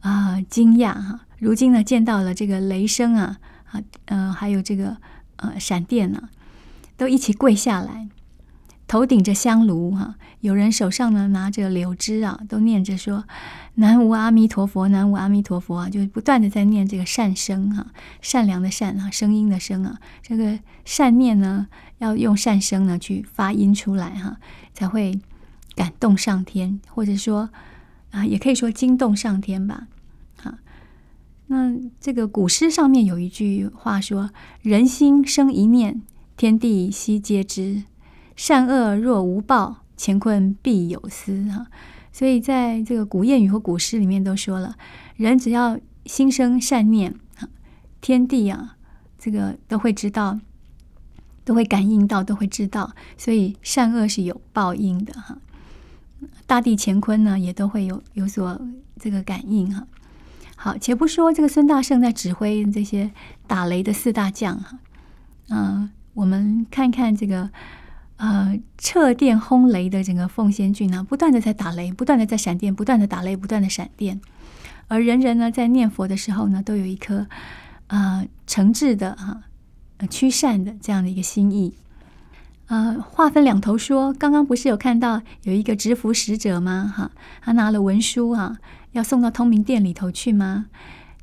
[0.00, 1.22] 啊惊讶哈。
[1.38, 3.38] 如今呢，见到了这个雷声啊，
[3.72, 4.96] 啊，呃，还有这个
[5.36, 6.30] 呃闪电啊，
[6.96, 8.08] 都一起跪下来。
[8.86, 13.24] 头顶着香炉哈，有人手上呢拿着柳枝啊，都念着说
[13.76, 17.86] “南无阿弥陀佛，南无阿弥陀佛”啊，就不断的在念这个善声哈，
[18.20, 21.66] 善良的善啊，声音的声啊，这个善念呢
[21.98, 24.36] 要用善声呢去发音出来哈，
[24.74, 25.18] 才会
[25.74, 27.48] 感动上天，或者说
[28.10, 29.88] 啊，也可以说惊动上天吧。
[30.36, 30.58] 哈，
[31.46, 36.02] 那这个古诗上面有一句话说：“人心生一念，
[36.36, 37.84] 天地悉皆知。”
[38.36, 41.66] 善恶若无报，乾坤必有私哈。
[42.12, 44.76] 所以在这个古谚语和古诗里面都说了，
[45.16, 47.14] 人只要心生善念，
[48.00, 48.76] 天地啊，
[49.18, 50.38] 这个都会知道，
[51.44, 52.92] 都会感应到，都会知道。
[53.16, 55.38] 所以善恶是有报应的哈。
[56.46, 58.60] 大地乾坤呢，也都会有有所
[58.98, 59.86] 这个感应哈。
[60.54, 63.10] 好，且不说这个孙大圣在指挥这些
[63.46, 64.78] 打雷的四大将哈，
[65.48, 67.50] 嗯，我们看看这个。
[68.16, 74.20] 呃，掣电轰雷的整个奉仙郡呢，不断的在打雷，不断的在闪电，不断的打雷，不断的闪电。
[74.86, 77.26] 而人人呢，在念佛的时候呢，都有一颗
[77.88, 79.42] 呃诚挚的哈、
[79.96, 81.74] 呃、驱善的这样的一个心意。
[82.68, 86.92] 呃，话分两头说，刚刚不是有看到有一个执符使者吗？
[86.96, 87.10] 哈，
[87.42, 88.58] 他拿了文书啊，
[88.92, 90.66] 要送到通明殿里头去吗？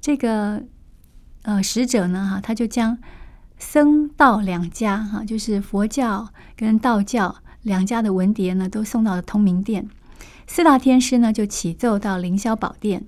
[0.01, 0.63] 这个
[1.43, 2.97] 呃使者呢，哈，他就将。
[3.62, 9.88] 僧道两家哈，就是佛教跟道教两家的文牒呢，都送到了通明殿。
[10.47, 13.06] 四大天师呢，就启奏到凌霄宝殿。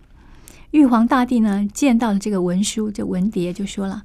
[0.69, 4.03] 玉皇大帝呢，见到了这个文书，这文牒就说了：“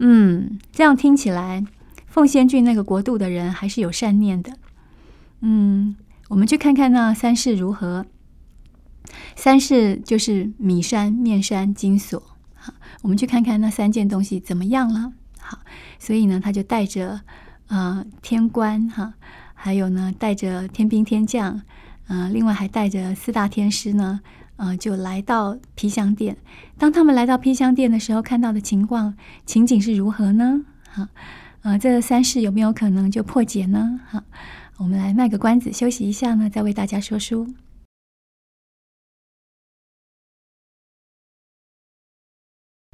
[0.00, 1.64] 嗯，这样听起来，
[2.06, 4.54] 凤仙郡那个国度的人还是有善念的。
[5.42, 5.94] 嗯，
[6.28, 8.06] 我们去看看那三世如何。
[9.36, 12.22] 三世就是米山、面山、金锁。
[12.54, 15.12] 好，我们去看看那三件东西怎么样了。”
[15.50, 15.58] 好，
[15.98, 17.22] 所以呢，他就带着
[17.66, 19.14] 呃天官哈，
[19.52, 21.60] 还有呢带着天兵天将，
[22.06, 24.20] 呃，另外还带着四大天师呢，
[24.54, 26.36] 呃，就来到披香殿。
[26.78, 30.60] 当他们来到披香殿的时候，看到的情况情景是如何呢？
[30.88, 31.08] 哈，
[31.62, 33.98] 呃，这三世有没有可能就破解呢？
[34.08, 34.22] 哈，
[34.76, 37.48] 我们来卖个关子，休息一下呢，再为大家说书。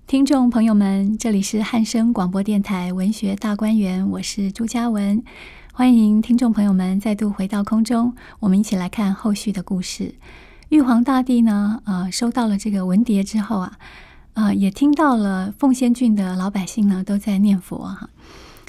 [0.07, 5.21] 听众朋友们，这里是汉声广播电台文学大观园，我是朱嘉文，
[5.73, 10.15] 欢迎听众朋友们再度回到空中，我们一起来看后续的故事。
[10.69, 13.79] 玉皇大帝呢，呃，收到了这个文牒之后啊，
[14.35, 18.09] 呃，也听到了凤仙郡的老百姓呢都在念佛哈，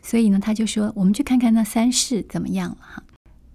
[0.02, 3.04] 所以呢，他就说，我们去看看那三世怎么样了哈。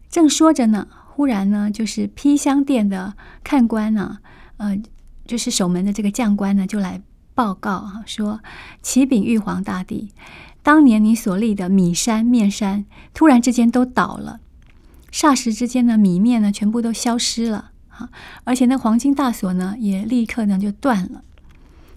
[0.08, 4.18] 正说着呢，忽然呢，就是披香殿的看官呢，
[4.58, 4.80] 呃，
[5.26, 7.02] 就是守门的这个将官呢，就来。
[7.34, 8.40] 报告啊，说
[8.80, 10.10] 启禀玉皇大帝，
[10.62, 14.40] 当年你所立的米山、面山，突然之间都倒了，
[15.10, 18.10] 霎时之间呢，米面呢全部都消失了，哈，
[18.44, 21.22] 而且那黄金大锁呢，也立刻呢就断了。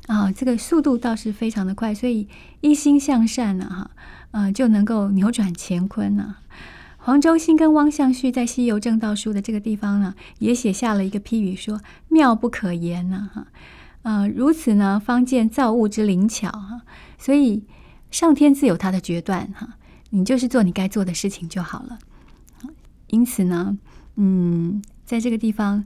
[0.07, 2.27] 啊，这个速度倒是非常的快，所以
[2.61, 3.91] 一心向善呢，哈，
[4.31, 6.35] 呃，就能够扭转乾坤呢。
[6.97, 13.47] 黄周星跟汪象旭在《西游证道书》的这个地方呢，也写下了一个批语，说妙不可言呢，哈，
[14.05, 16.83] 呃，如此呢，方见造物之灵巧哈。
[17.17, 17.65] 所以
[18.11, 19.77] 上天自有他的决断哈，
[20.11, 21.99] 你就是做你该做的事情就好了。
[23.07, 23.77] 因此呢，
[24.15, 25.83] 嗯，在这个地方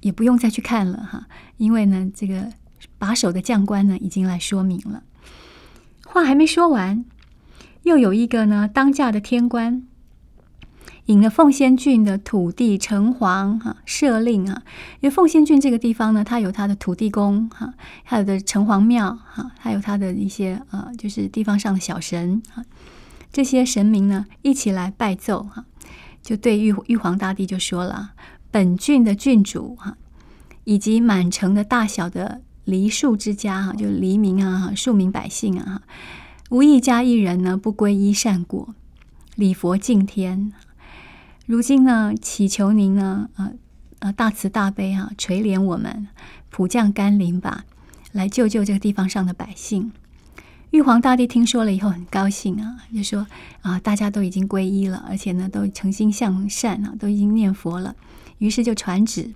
[0.00, 2.52] 也不用再去看了哈，因为呢，这个。
[2.96, 5.02] 把守的将官呢，已经来说明了。
[6.06, 7.04] 话还没说完，
[7.84, 9.86] 又有一个呢，当驾的天官
[11.06, 14.62] 引了凤仙郡的土地城隍哈设令啊，
[15.00, 17.74] 因为凤仙郡这个地方呢，它有它的土地公哈，
[18.04, 22.64] 还有的城隍庙哈，还有它的一些呃，就是地方上的小神哈，
[23.32, 25.64] 这些神明呢，一起来拜奏哈，
[26.22, 28.12] 就对玉玉皇大帝就说了：
[28.50, 29.96] 本郡的郡主哈，
[30.64, 32.42] 以及满城的大小的。
[32.66, 35.82] 黎庶之家哈，就黎民啊哈，庶民百姓啊哈，
[36.50, 38.74] 无一家一人呢不皈依善果，
[39.34, 40.52] 礼佛敬天。
[41.46, 43.52] 如今呢，祈求您呢，呃
[44.00, 46.08] 呃，大慈大悲啊，垂怜我们，
[46.48, 47.64] 普降甘霖吧，
[48.12, 49.92] 来救救这个地方上的百姓。
[50.70, 53.26] 玉皇大帝听说了以后很高兴啊，就说
[53.62, 57.96] 啊，大家都已经皈依了，而且呢，都诚心向善啊，都已经念佛了，
[58.38, 59.34] 于是就传旨。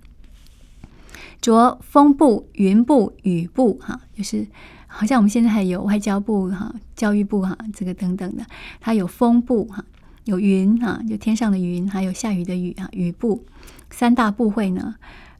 [1.41, 4.47] 着风部、云部、雨部，哈，就是
[4.87, 8.47] 好像我们现在还有外交部、哈、教育部、哈，这个等等的，
[8.81, 9.85] 它有风部、哈，
[10.25, 13.45] 有云、哈，就天上的云，还有下雨的雨、啊，雨部
[13.91, 14.97] 三大部会呢，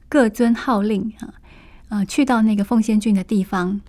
[0.07, 1.33] 各遵号令，哈，
[1.89, 3.81] 啊，去到那个奉仙郡的地方，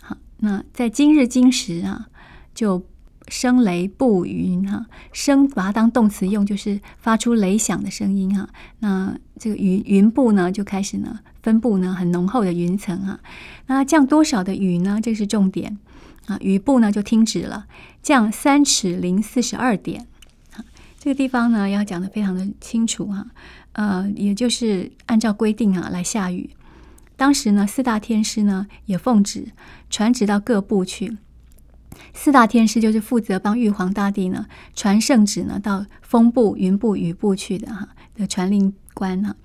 [0.00, 2.08] 好，那在今日今时啊，
[2.54, 2.84] 就
[3.28, 8.48] 声雷布云，哈，声把它当动词用，就是发出雷响的声音，哈，
[8.80, 11.20] 那这个云云部呢，就开始呢。
[11.42, 13.20] 分布呢很浓厚的云层啊，
[13.66, 14.98] 那降多少的雨呢？
[14.98, 15.78] 这是重点
[16.24, 16.38] 啊。
[16.40, 17.66] 雨布呢就停止了，
[18.02, 20.06] 降三尺零四十二点。
[21.04, 23.26] 这个地方呢要讲的非常的清楚哈。
[23.72, 26.48] 呃，也就是按照规定啊来下雨。
[27.14, 29.48] 当时呢四大天师呢也奉旨
[29.90, 31.18] 传旨到各部去。
[32.14, 39.36] 四大天师就是负责帮玉皇大帝呢传圣旨呢到风部、云部、雨部去的哈的传令官哈，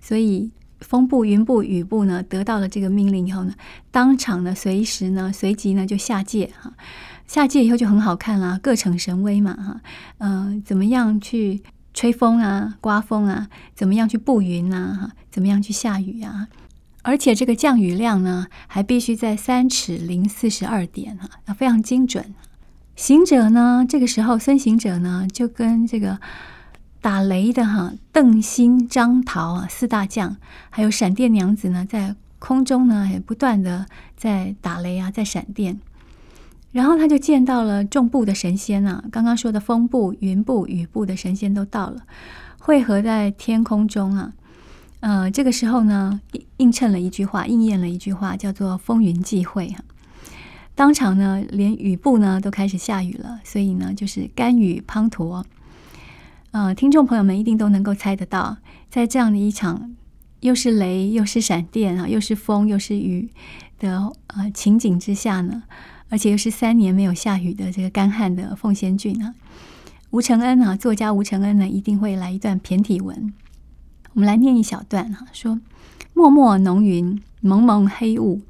[0.00, 0.52] 所以。
[0.80, 3.52] 风部、云部、雨部呢，得到了这个命令以后呢，
[3.90, 6.72] 当场呢，随时呢，随即呢，就下界哈。
[7.26, 9.80] 下界以后就很好看啦，各逞神威嘛哈。
[10.18, 11.62] 嗯、怎么样去
[11.92, 13.48] 吹风啊、刮风啊？
[13.74, 14.94] 怎么样去布云啊？
[14.94, 16.48] 哈，怎么样去下雨啊？
[17.02, 22.34] 而且这个降雨量呢，还必须在三尺零四十二点哈，非常精准。
[22.96, 26.18] 行者呢，这个时候孙行者呢，就跟这个。
[27.00, 30.36] 打雷的哈，邓辛、张桃啊，四大将，
[30.70, 33.86] 还有闪电娘子呢，在空中呢也不断的
[34.16, 35.78] 在打雷啊，在闪电。
[36.70, 42.02] 然后他就见到了众部的神仙啊，刚刚说的风部、云部、雨部的神仙都到了，
[42.58, 44.32] 汇合在天空中啊。
[45.00, 46.20] 呃，这个时候呢，
[46.58, 49.82] 映衬了一句话，应验了一句话，叫做“风云际会”哈。
[50.74, 55.44] 当场呢，连雨部呢都开始下雨了，所以呢，就是甘雨滂沱。
[56.50, 58.56] 呃，听众朋友们一定都能够猜得到，
[58.90, 59.94] 在这样的一场
[60.40, 63.28] 又是雷又是闪电啊，又是风又是雨
[63.78, 65.64] 的呃情景之下呢，
[66.08, 69.34] 而且又是三年没有下雨的这个干旱的凤仙郡啊，
[70.10, 73.32] 吴承恩啊，作家吴承恩呢一定会来一段骈体文，
[74.14, 75.60] 我们来念一小段哈，说：
[76.14, 78.40] 漠漠浓云，蒙蒙黑雾。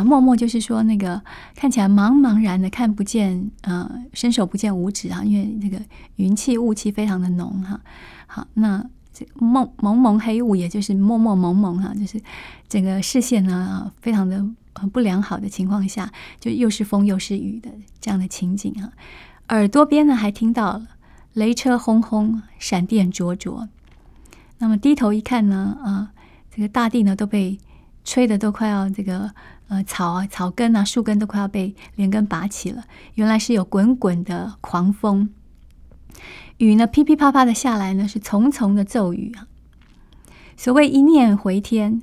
[0.00, 1.20] 啊，漠漠就是说那个
[1.54, 5.78] 看起来茫茫然的，看不见，呃，伸手不见五指啊，因为那个
[6.16, 7.78] 云气雾气非常的浓哈。
[8.26, 8.82] 好，那
[9.12, 12.18] 这蒙蒙蒙黑雾，也就是默默蒙蒙哈，就是
[12.66, 14.42] 整个视线呢非常的
[14.90, 17.70] 不良好的情况下，就又是风又是雨的
[18.00, 18.90] 这样的情景哈。
[19.50, 20.86] 耳朵边呢还听到了
[21.34, 23.68] 雷车轰轰，闪电灼灼。
[24.58, 26.12] 那么低头一看呢，啊，
[26.54, 27.58] 这个大地呢都被
[28.02, 29.30] 吹得都快要这个。
[29.70, 32.82] 呃，草啊，草根啊，树根都快要被连根拔起了。
[33.14, 35.30] 原来是有滚滚的狂风，
[36.56, 39.46] 雨呢噼噼啪啪的下来呢，是重重的骤雨啊。
[40.56, 42.02] 所谓一念回天，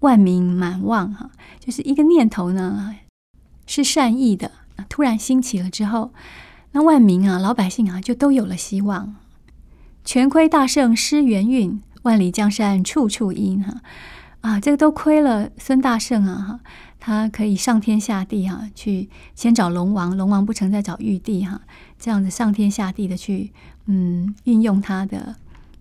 [0.00, 2.96] 万民满望哈，就是一个念头呢
[3.64, 4.50] 是善意的，
[4.88, 6.12] 突然兴起了之后，
[6.72, 9.14] 那万民啊，老百姓啊，就都有了希望。
[10.04, 13.80] 全亏大圣施元运，万里江山处处阴哈
[14.40, 16.60] 啊，这个都亏了孙大圣啊哈。
[17.06, 21.60] 他可以上天下地哈，去先找龙王，龙王不成再找玉帝哈，
[21.98, 23.52] 这样子上天下地的去，
[23.84, 25.36] 嗯，运用他的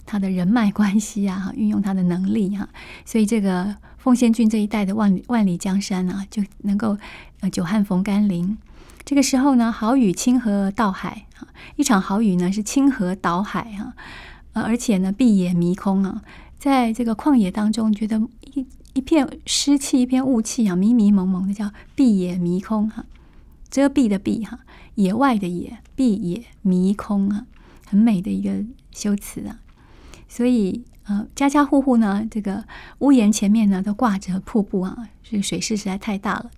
[0.05, 2.67] 他的人脉关系啊，运用他的能力哈，
[3.05, 6.97] 所以这个奉仙郡这一带的万里万里江山啊，就能够
[7.39, 8.57] 呃久旱逢甘霖。
[9.05, 11.47] 这个时候呢，好雨倾河倒海啊，
[11.77, 13.95] 一场好雨呢是倾河倒海啊，
[14.51, 16.21] 而且呢，碧野迷空啊，
[16.59, 18.21] 在这个旷野当中，觉得
[18.93, 23.05] 一片湿气，一片雾气啊，迷迷蒙蒙的，叫碧野迷空哈，
[23.69, 24.59] 遮蔽的蔽哈，
[24.95, 27.45] 野外的野，碧野迷空啊，
[27.87, 29.59] 很美的一个修辞啊。
[30.27, 32.63] 所以呃，家家户户呢，这个
[32.99, 36.49] 屋檐前面呢，都挂着瀑布啊，这个水势实在太大了。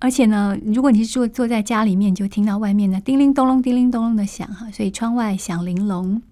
[0.00, 6.22] 而且呢，如果你是坐坐在家里面，就听到外面呢叮铃咚隆、叮铃咚隆的响哈，所以窗外响铃隆。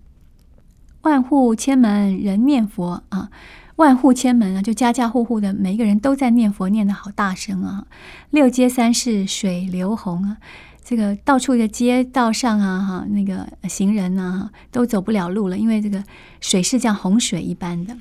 [1.02, 3.30] 万户千门人念佛啊，
[3.76, 7.86] 万户千门啊，就家家户户的每一个人都在念佛，念得好大声啊。
[8.30, 10.38] 六街三市水流洪啊，
[10.82, 16.02] 这个到处的街道上啊，哈，那个行人啊都走不了路了，因为这个
[16.40, 17.96] 水是像洪水一般的。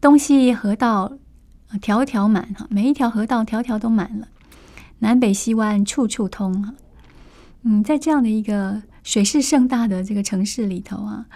[0.00, 1.12] 东西河道
[1.80, 4.28] 条条满哈，每一条河道条条都满了。
[5.00, 6.72] 南北西湾处处通，
[7.62, 11.26] 嗯，在这样的一个水势盛大的这个城市里头啊，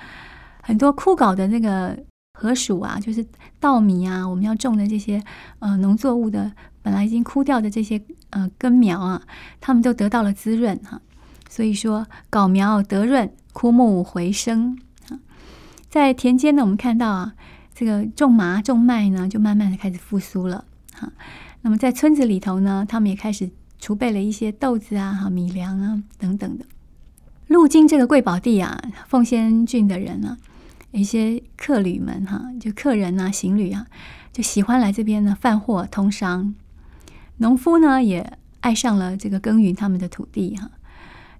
[0.62, 1.98] 很多枯槁的那个
[2.38, 3.26] 河黍啊，就是
[3.58, 5.22] 稻米啊，我们要种的这些
[5.60, 9.22] 呃农作物的，本来已经枯掉的这些呃根苗啊，
[9.58, 11.00] 他们都得到了滋润哈。
[11.48, 14.78] 所以说，槁苗得润，枯木回生
[15.08, 15.18] 啊。
[15.88, 17.34] 在田间呢，我们看到啊，
[17.74, 21.10] 这个种麻种麦呢，就慢慢的开始复苏了哈。
[21.62, 26.66] 那么在村子里头呢，他们也开始储备了一些豆子啊、哈米粮啊等等的。
[27.46, 28.78] 路经这个贵宝地啊，
[29.08, 30.36] 凤仙郡的人啊，
[30.96, 33.86] 一些客旅们哈、就客人啊、行旅啊，
[34.32, 36.54] 就喜欢来这边呢贩货通商。
[37.36, 40.70] 农夫呢也爱上了这个耕耘他们的土地哈、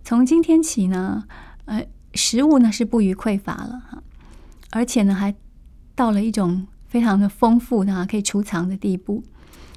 [0.05, 1.25] 从今天起呢，
[1.65, 4.03] 呃，食物呢是不虞匮乏了哈，
[4.73, 5.35] 而且呢还
[5.95, 9.25] 到了一种非常的丰富的、啊、可以储藏的地步。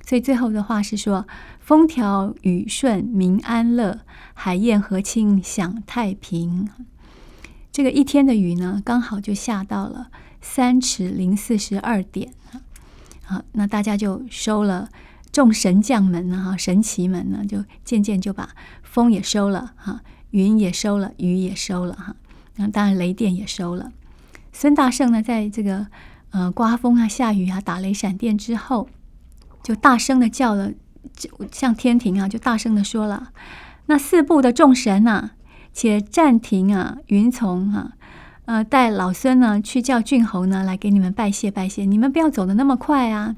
[0.06, 1.28] 所以最后的话是说：
[1.60, 4.02] 风调雨顺民安乐，
[4.34, 6.68] 海晏河清享太平。
[7.72, 10.10] 这个一天的雨呢，刚好就下到了
[10.42, 12.34] 三尺零四十二点。
[13.24, 14.90] 好，那大家就收了
[15.32, 18.50] 众神将们呢，哈，神奇们呢，就渐渐就把
[18.84, 20.02] 风也收了，哈，
[20.32, 22.16] 云也收了，雨也收了，哈，
[22.56, 23.92] 那当然雷电也收了。
[24.52, 25.88] 孙大圣呢，在这个
[26.32, 28.88] 呃刮风啊、下雨啊、打雷闪电之后。
[29.62, 30.72] 就大声的叫了，
[31.14, 33.32] 就向天庭啊，就大声的说了
[33.88, 35.36] ：“那四部的众神啊，
[35.80, 37.94] 且暂停啊，云从啊，
[38.44, 41.86] 呃，带老孙呢去叫郡侯呢来给你们拜谢拜谢。
[41.86, 43.34] 你们不要走得那么快啊，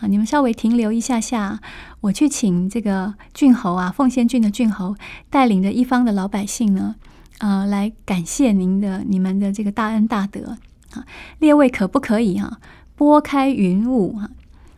[0.00, 1.58] 啊，你们稍微停留一下下，
[2.02, 4.94] 我去请这个郡侯啊，奉先郡的郡侯
[5.30, 6.96] 带领着一方的老百姓呢，
[7.38, 10.58] 呃，来感谢您的你们的这个大恩大德
[10.92, 11.06] 啊，
[11.38, 12.58] 列位可不可以啊，
[12.94, 14.28] 拨开云雾啊？”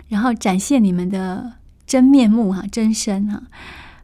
[0.07, 1.55] 然后展现你们的
[1.85, 3.43] 真面目哈、啊，真身哈、啊，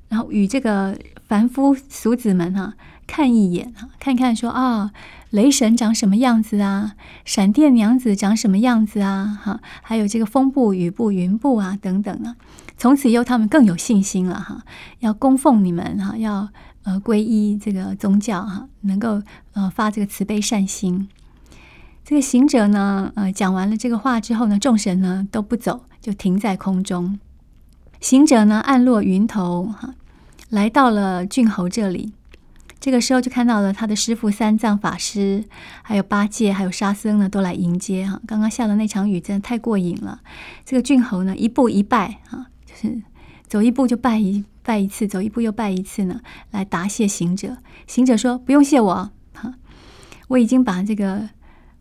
[0.08, 0.98] 然后与这个
[1.28, 2.74] 凡夫俗子们哈、
[3.06, 4.92] 看一眼、啊，看看说啊，
[5.30, 6.94] 雷神长什么样子啊，
[7.24, 12.36] 闪电娘子长什么样子啊，哈，还有这个风部、雨部、云部啊等等啊，
[12.76, 14.62] 从此以后他们更有信心了哈，
[15.00, 16.48] 要供奉你们哈，要
[16.82, 21.08] 呃皈依这个宗教哈，能够呃发这个慈悲善心。
[22.04, 25.84] 这个行者呢，呃，讲完了这个话之后呢，众神呢都不走。
[26.04, 27.18] 就停在空中，
[27.98, 29.94] 行者呢暗落云头哈，
[30.50, 32.12] 来到了郡侯这里。
[32.84, 35.42] 这个时候就看到了他的师傅三藏法师，
[35.80, 38.20] 还有八戒，还有沙僧呢，都来迎接哈。
[38.26, 40.20] 刚刚下的那场雨真的太过瘾了。
[40.66, 43.00] 这个郡侯呢，一步一拜哈，就是
[43.48, 46.20] 走一步就拜一拜一次，走一步又拜一次呢，
[46.50, 47.56] 来答谢行者。
[47.86, 49.54] 行者说：“不用谢我哈，
[50.28, 51.30] 我已经把这个。”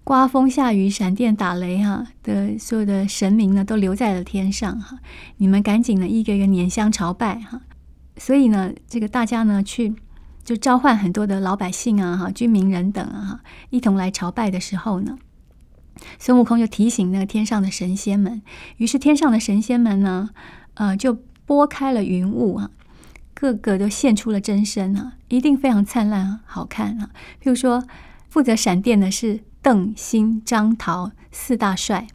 [0.06, 5.00] 刮风下雨、闪电打雷，哈的所有的神明呢，都留在了天上，哈。
[5.36, 7.62] 你们赶紧呢一个一个拈香朝拜，哈。
[8.16, 9.94] 所以呢，这个大家呢去
[10.44, 13.40] 就召唤很多的老百姓啊，哈，居民人等啊，哈，
[13.70, 15.18] 一同来朝拜的时候呢，
[16.20, 18.42] 孙悟空就提醒那个天上的神仙们，
[18.78, 20.30] 于是天上的神仙们呢，
[20.74, 22.70] 呃，就拨开了云雾啊，
[23.34, 27.10] 个个都现出了真身啊，一定非常灿烂好看啊。
[27.42, 27.84] 譬如说，
[28.30, 29.42] 负责闪电的是。
[29.64, 32.10] 邓、辛、张、桃四大帅，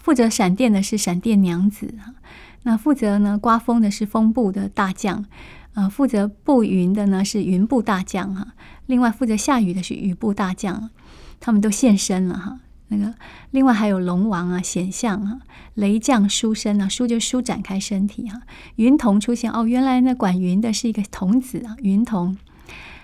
[0.00, 2.14] 负责闪电的是闪电娘子啊，
[2.62, 5.26] 那负责呢刮风的是风部的大将，
[5.74, 8.54] 呃，负责布云的呢是云部大将哈，
[8.86, 10.90] 另外负责下雨的是雨部大将，
[11.38, 12.58] 他们都现身了哈。
[12.88, 13.14] 那个
[13.52, 15.38] 另外还有龙王啊显象啊，
[15.74, 18.42] 雷将舒身啊，舒就舒展开身体哈，
[18.74, 22.36] 云童出现哦，原来那管云的是一个童子啊，云童。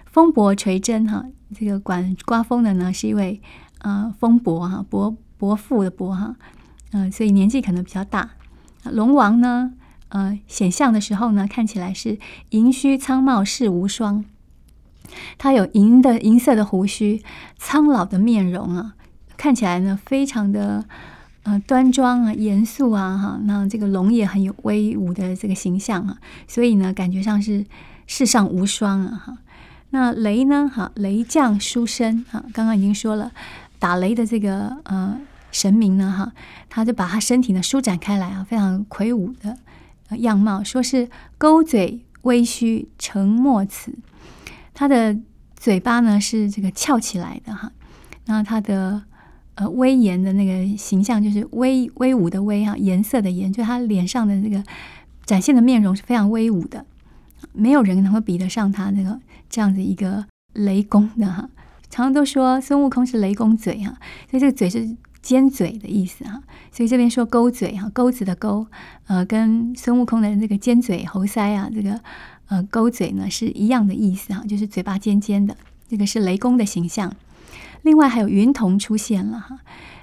[0.07, 3.41] 风伯垂祯哈，这个管刮风的呢是一位
[3.83, 6.35] 呃风伯哈，伯伯父的伯哈，
[6.93, 8.31] 嗯、呃，所以年纪可能比较大。
[8.85, 9.73] 龙王呢，
[10.17, 14.25] 呃，显相的时候呢，看起来是银须苍茂世无双。
[15.37, 17.23] 他有银的银色的胡须，
[17.59, 18.95] 苍老的面容啊，
[19.37, 20.87] 看起来呢非常的
[21.43, 23.39] 呃端庄啊、严肃啊哈。
[23.45, 26.17] 那这个龙也很有威武的这个形象啊，
[26.49, 27.67] 所以呢感觉上是
[28.07, 29.39] 世上无双啊哈。
[29.91, 33.33] 那雷呢哈，雷将书生哈，刚刚已经说了，
[33.79, 35.21] 打雷的这个呃
[35.53, 36.33] 神明呢哈，
[36.71, 39.59] 他就把他身体呢舒展开来啊，非常魁梧的
[40.11, 43.93] 样貌，说是勾嘴微须澄墨齿。
[44.75, 45.17] 他的
[45.57, 47.73] 嘴巴呢是这个翘起来的哈，
[48.27, 49.03] 那他的
[49.55, 54.63] 呃威严的那个形象就是威威武的威哈，颜色的颜，就他脸上的这个
[55.25, 56.85] 展现的面容是非常威武的，
[57.53, 61.49] 没有人能够比得上他那个这样子一个雷公的哈。
[61.89, 63.97] 常常都说孙悟空是雷公嘴哈，
[64.31, 64.97] 所以这个嘴是
[65.27, 68.65] 尖嘴的意思哈，所以这边说钩嘴哈，钩子的钩，
[69.09, 72.01] 呃，跟孙悟空的那个尖嘴猴腮啊这个。
[72.49, 75.57] 呃，钩嘴呢是一样的意思哈，就是嘴巴尖尖的，
[75.89, 77.13] 这个是雷公的形象。
[77.83, 79.59] 另外还有云童出现了哈，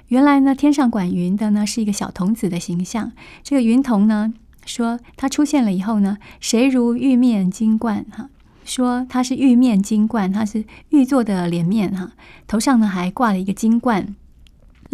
[0.08, 3.10] 原来呢天上管云的呢是一个小童子的形象。
[3.42, 4.34] 这个云童呢
[4.66, 8.28] 说他出现了以后呢，谁如玉面金冠哈，
[8.66, 12.12] 说他是玉面金冠，他是玉做的脸面哈，
[12.46, 14.14] 头上呢还挂了一个金冠。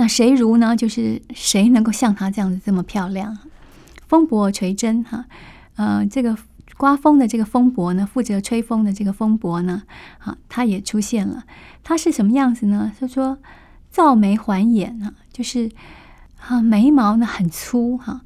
[0.00, 0.74] 那谁如呢？
[0.74, 3.36] 就是谁能够像她这样子这么漂亮？
[4.08, 5.26] 风伯垂真哈，
[5.76, 6.36] 呃，这个。
[6.78, 9.82] 刮风的这个风伯呢，负责吹风的这个风伯呢，
[10.20, 11.44] 啊，他也出现了。
[11.84, 12.90] 他是什么样子呢？
[12.98, 13.36] 他说：
[13.90, 15.70] 皂眉环眼啊，就是
[16.38, 18.22] 啊，眉毛呢很粗哈，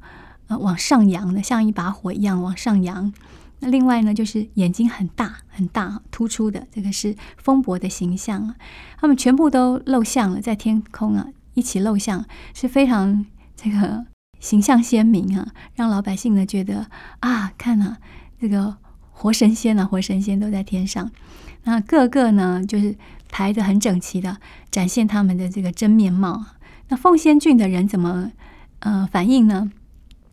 [0.47, 3.11] 呃、往上扬的，像一把火一样往上扬。
[3.59, 8.55] 那另外呢，就是眼睛很大很大，突出的，这个是风伯的形象啊。
[8.97, 13.25] 他们全部都露相了，在天空啊，一起露相，是非常
[13.55, 14.05] 这个
[14.39, 16.85] 形象鲜明啊，让老百姓呢觉得
[17.21, 17.97] 啊，看啊。
[18.39, 18.75] 这个
[19.11, 21.09] 活神仙呢，活神仙都在天上，
[21.63, 22.95] 那个个呢就是
[23.29, 24.37] 排得很整齐的，
[24.69, 26.45] 展现他们的这个真面貌。
[26.89, 28.31] 那凤仙郡的人怎么
[28.79, 29.71] 呃反应呢？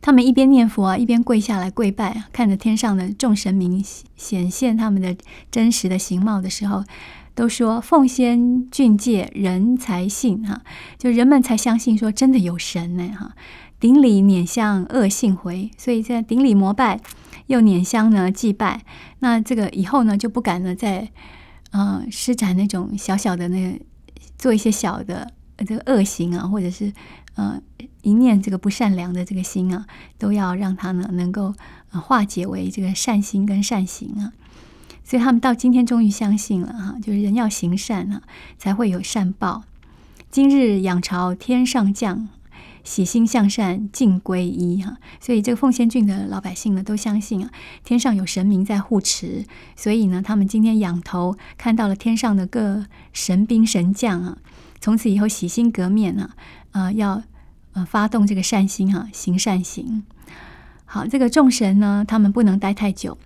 [0.03, 3.83] 他们一边念佛啊，一边跪下来跪拜，看着天上的众神明
[4.17, 5.17] 显现他们的
[5.51, 6.85] 真实的形貌的时候，
[7.35, 10.63] 都说奉先俊介人才信哈，
[10.99, 13.35] 就人们才相信说真的有神呢哈。
[13.79, 17.01] 顶礼拈香恶信回，所以在顶礼膜拜。
[17.49, 18.83] 又拈香呢祭拜，
[19.19, 21.11] 那这个以后呢就不敢呢再
[21.73, 23.79] 呃施展那种小小的那个
[24.39, 25.29] 做一些小的
[25.59, 26.91] 这个恶行啊，或者是
[27.35, 27.61] 呃
[28.03, 29.85] 一念这个不善良的这个心啊，
[30.17, 31.53] 都要让他呢能够
[31.91, 34.33] 呃化解为这个善心跟善行啊。
[35.05, 38.23] 所以他们到今天终于相信了哈，就是人要行善啊，
[38.59, 39.65] 才会有善报。
[40.31, 42.29] 今日仰朝天上降。
[42.85, 47.53] 喜心向善，尽皈依哈，所以这个奉仙郡的老百姓呢，都相信啊，
[47.85, 49.45] 天上有神明在护持，
[49.77, 54.39] 所以呢，他们今天仰头看到了天上的各神兵神将啊，
[54.81, 56.31] 从此以后洗心革面啊，
[56.73, 57.23] 啊、呃，要
[57.75, 60.03] 呃发动这个善心哈，行善行。
[60.85, 63.17] 好，这个众神呢，他们不能待太久。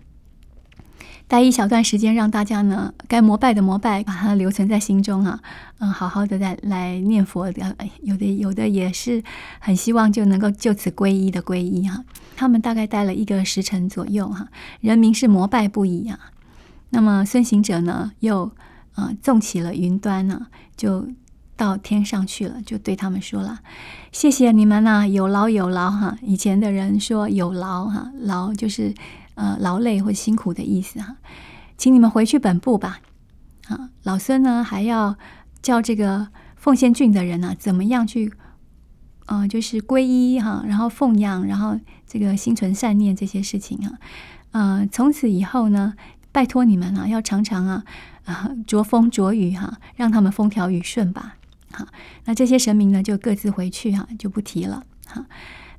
[1.28, 5.40] 待一小段时间，让大家呢该膜拜的膜拜，把它留存在心中啊，
[5.78, 7.76] 嗯，好好的再来念佛的。
[8.02, 9.20] 有的有的也是
[9.58, 12.04] 很希望就能够就此皈依的皈依哈。
[12.36, 14.46] 他们大概待了一个时辰左右哈，
[14.80, 16.16] 人民是膜拜不已啊。
[16.90, 18.52] 那么孙行者呢，又
[18.94, 20.46] 啊纵起了云端呢，
[20.76, 21.08] 就
[21.56, 23.58] 到天上去了，就对他们说了
[24.12, 28.94] ：“谢谢你们呐，有劳有劳哈。”以前的人说有劳哈，劳就是。
[29.36, 31.18] 呃，劳累或辛苦的意思哈，
[31.76, 33.00] 请你们回去本部吧。
[33.68, 35.16] 啊，老孙呢还要
[35.60, 38.32] 教这个凤仙郡的人、啊，怎么样去，
[39.26, 43.98] 呃，就是皈依哈，然后奉养，然后这个心存善念这些事情啊。
[44.52, 45.92] 呃，从此以后呢，
[46.32, 47.84] 拜托你们啊，要常常啊，
[48.24, 51.36] 啊，着风着雨哈，让他们风调雨顺吧。
[51.72, 51.86] 好，
[52.24, 54.82] 那这些神明呢，就各自回去哈，就不提了。
[55.06, 55.26] 哈，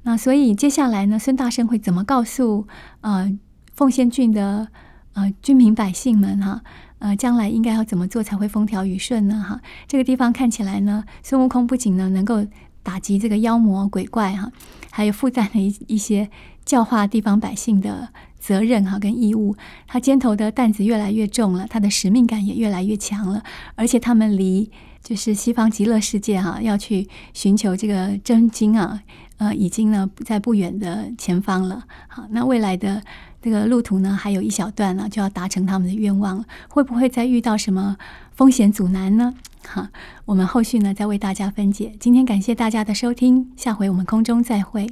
[0.03, 2.68] 那所以接下来呢，孙大圣会怎么告诉
[3.01, 3.36] 呃？
[3.78, 4.67] 奉仙郡的
[5.13, 6.61] 呃居民百姓们哈，
[6.97, 9.45] 呃，将来应该要怎么做才会风调雨顺呢？
[9.47, 12.43] 哈，这个地方看起来呢，孙悟空不仅呢能够
[12.82, 14.51] 打击这个妖魔鬼怪哈，
[14.89, 16.28] 还有负担了一一些
[16.65, 18.09] 教化地方百姓的
[18.39, 19.55] 责任哈跟义务，
[19.86, 23.43] 他肩头的担子越来越重了，他的使命感也越来越强了，
[23.75, 24.71] 而且他们离
[25.03, 29.01] 就是西方极乐世界哈，要去寻求这个真经啊，
[29.38, 31.84] 呃，已经呢在不远的前方了。
[32.07, 33.03] 好，那未来的
[33.41, 36.45] 这个路途呢，还有一小段呢，就要达成他们的愿望了。
[36.67, 37.97] 会不会再遇到什么
[38.33, 39.33] 风险阻难呢？
[39.67, 39.89] 哈，
[40.25, 41.93] 我们后续呢再为大家分解。
[41.99, 44.88] 今天感谢大家的收听，下回我们空中再会。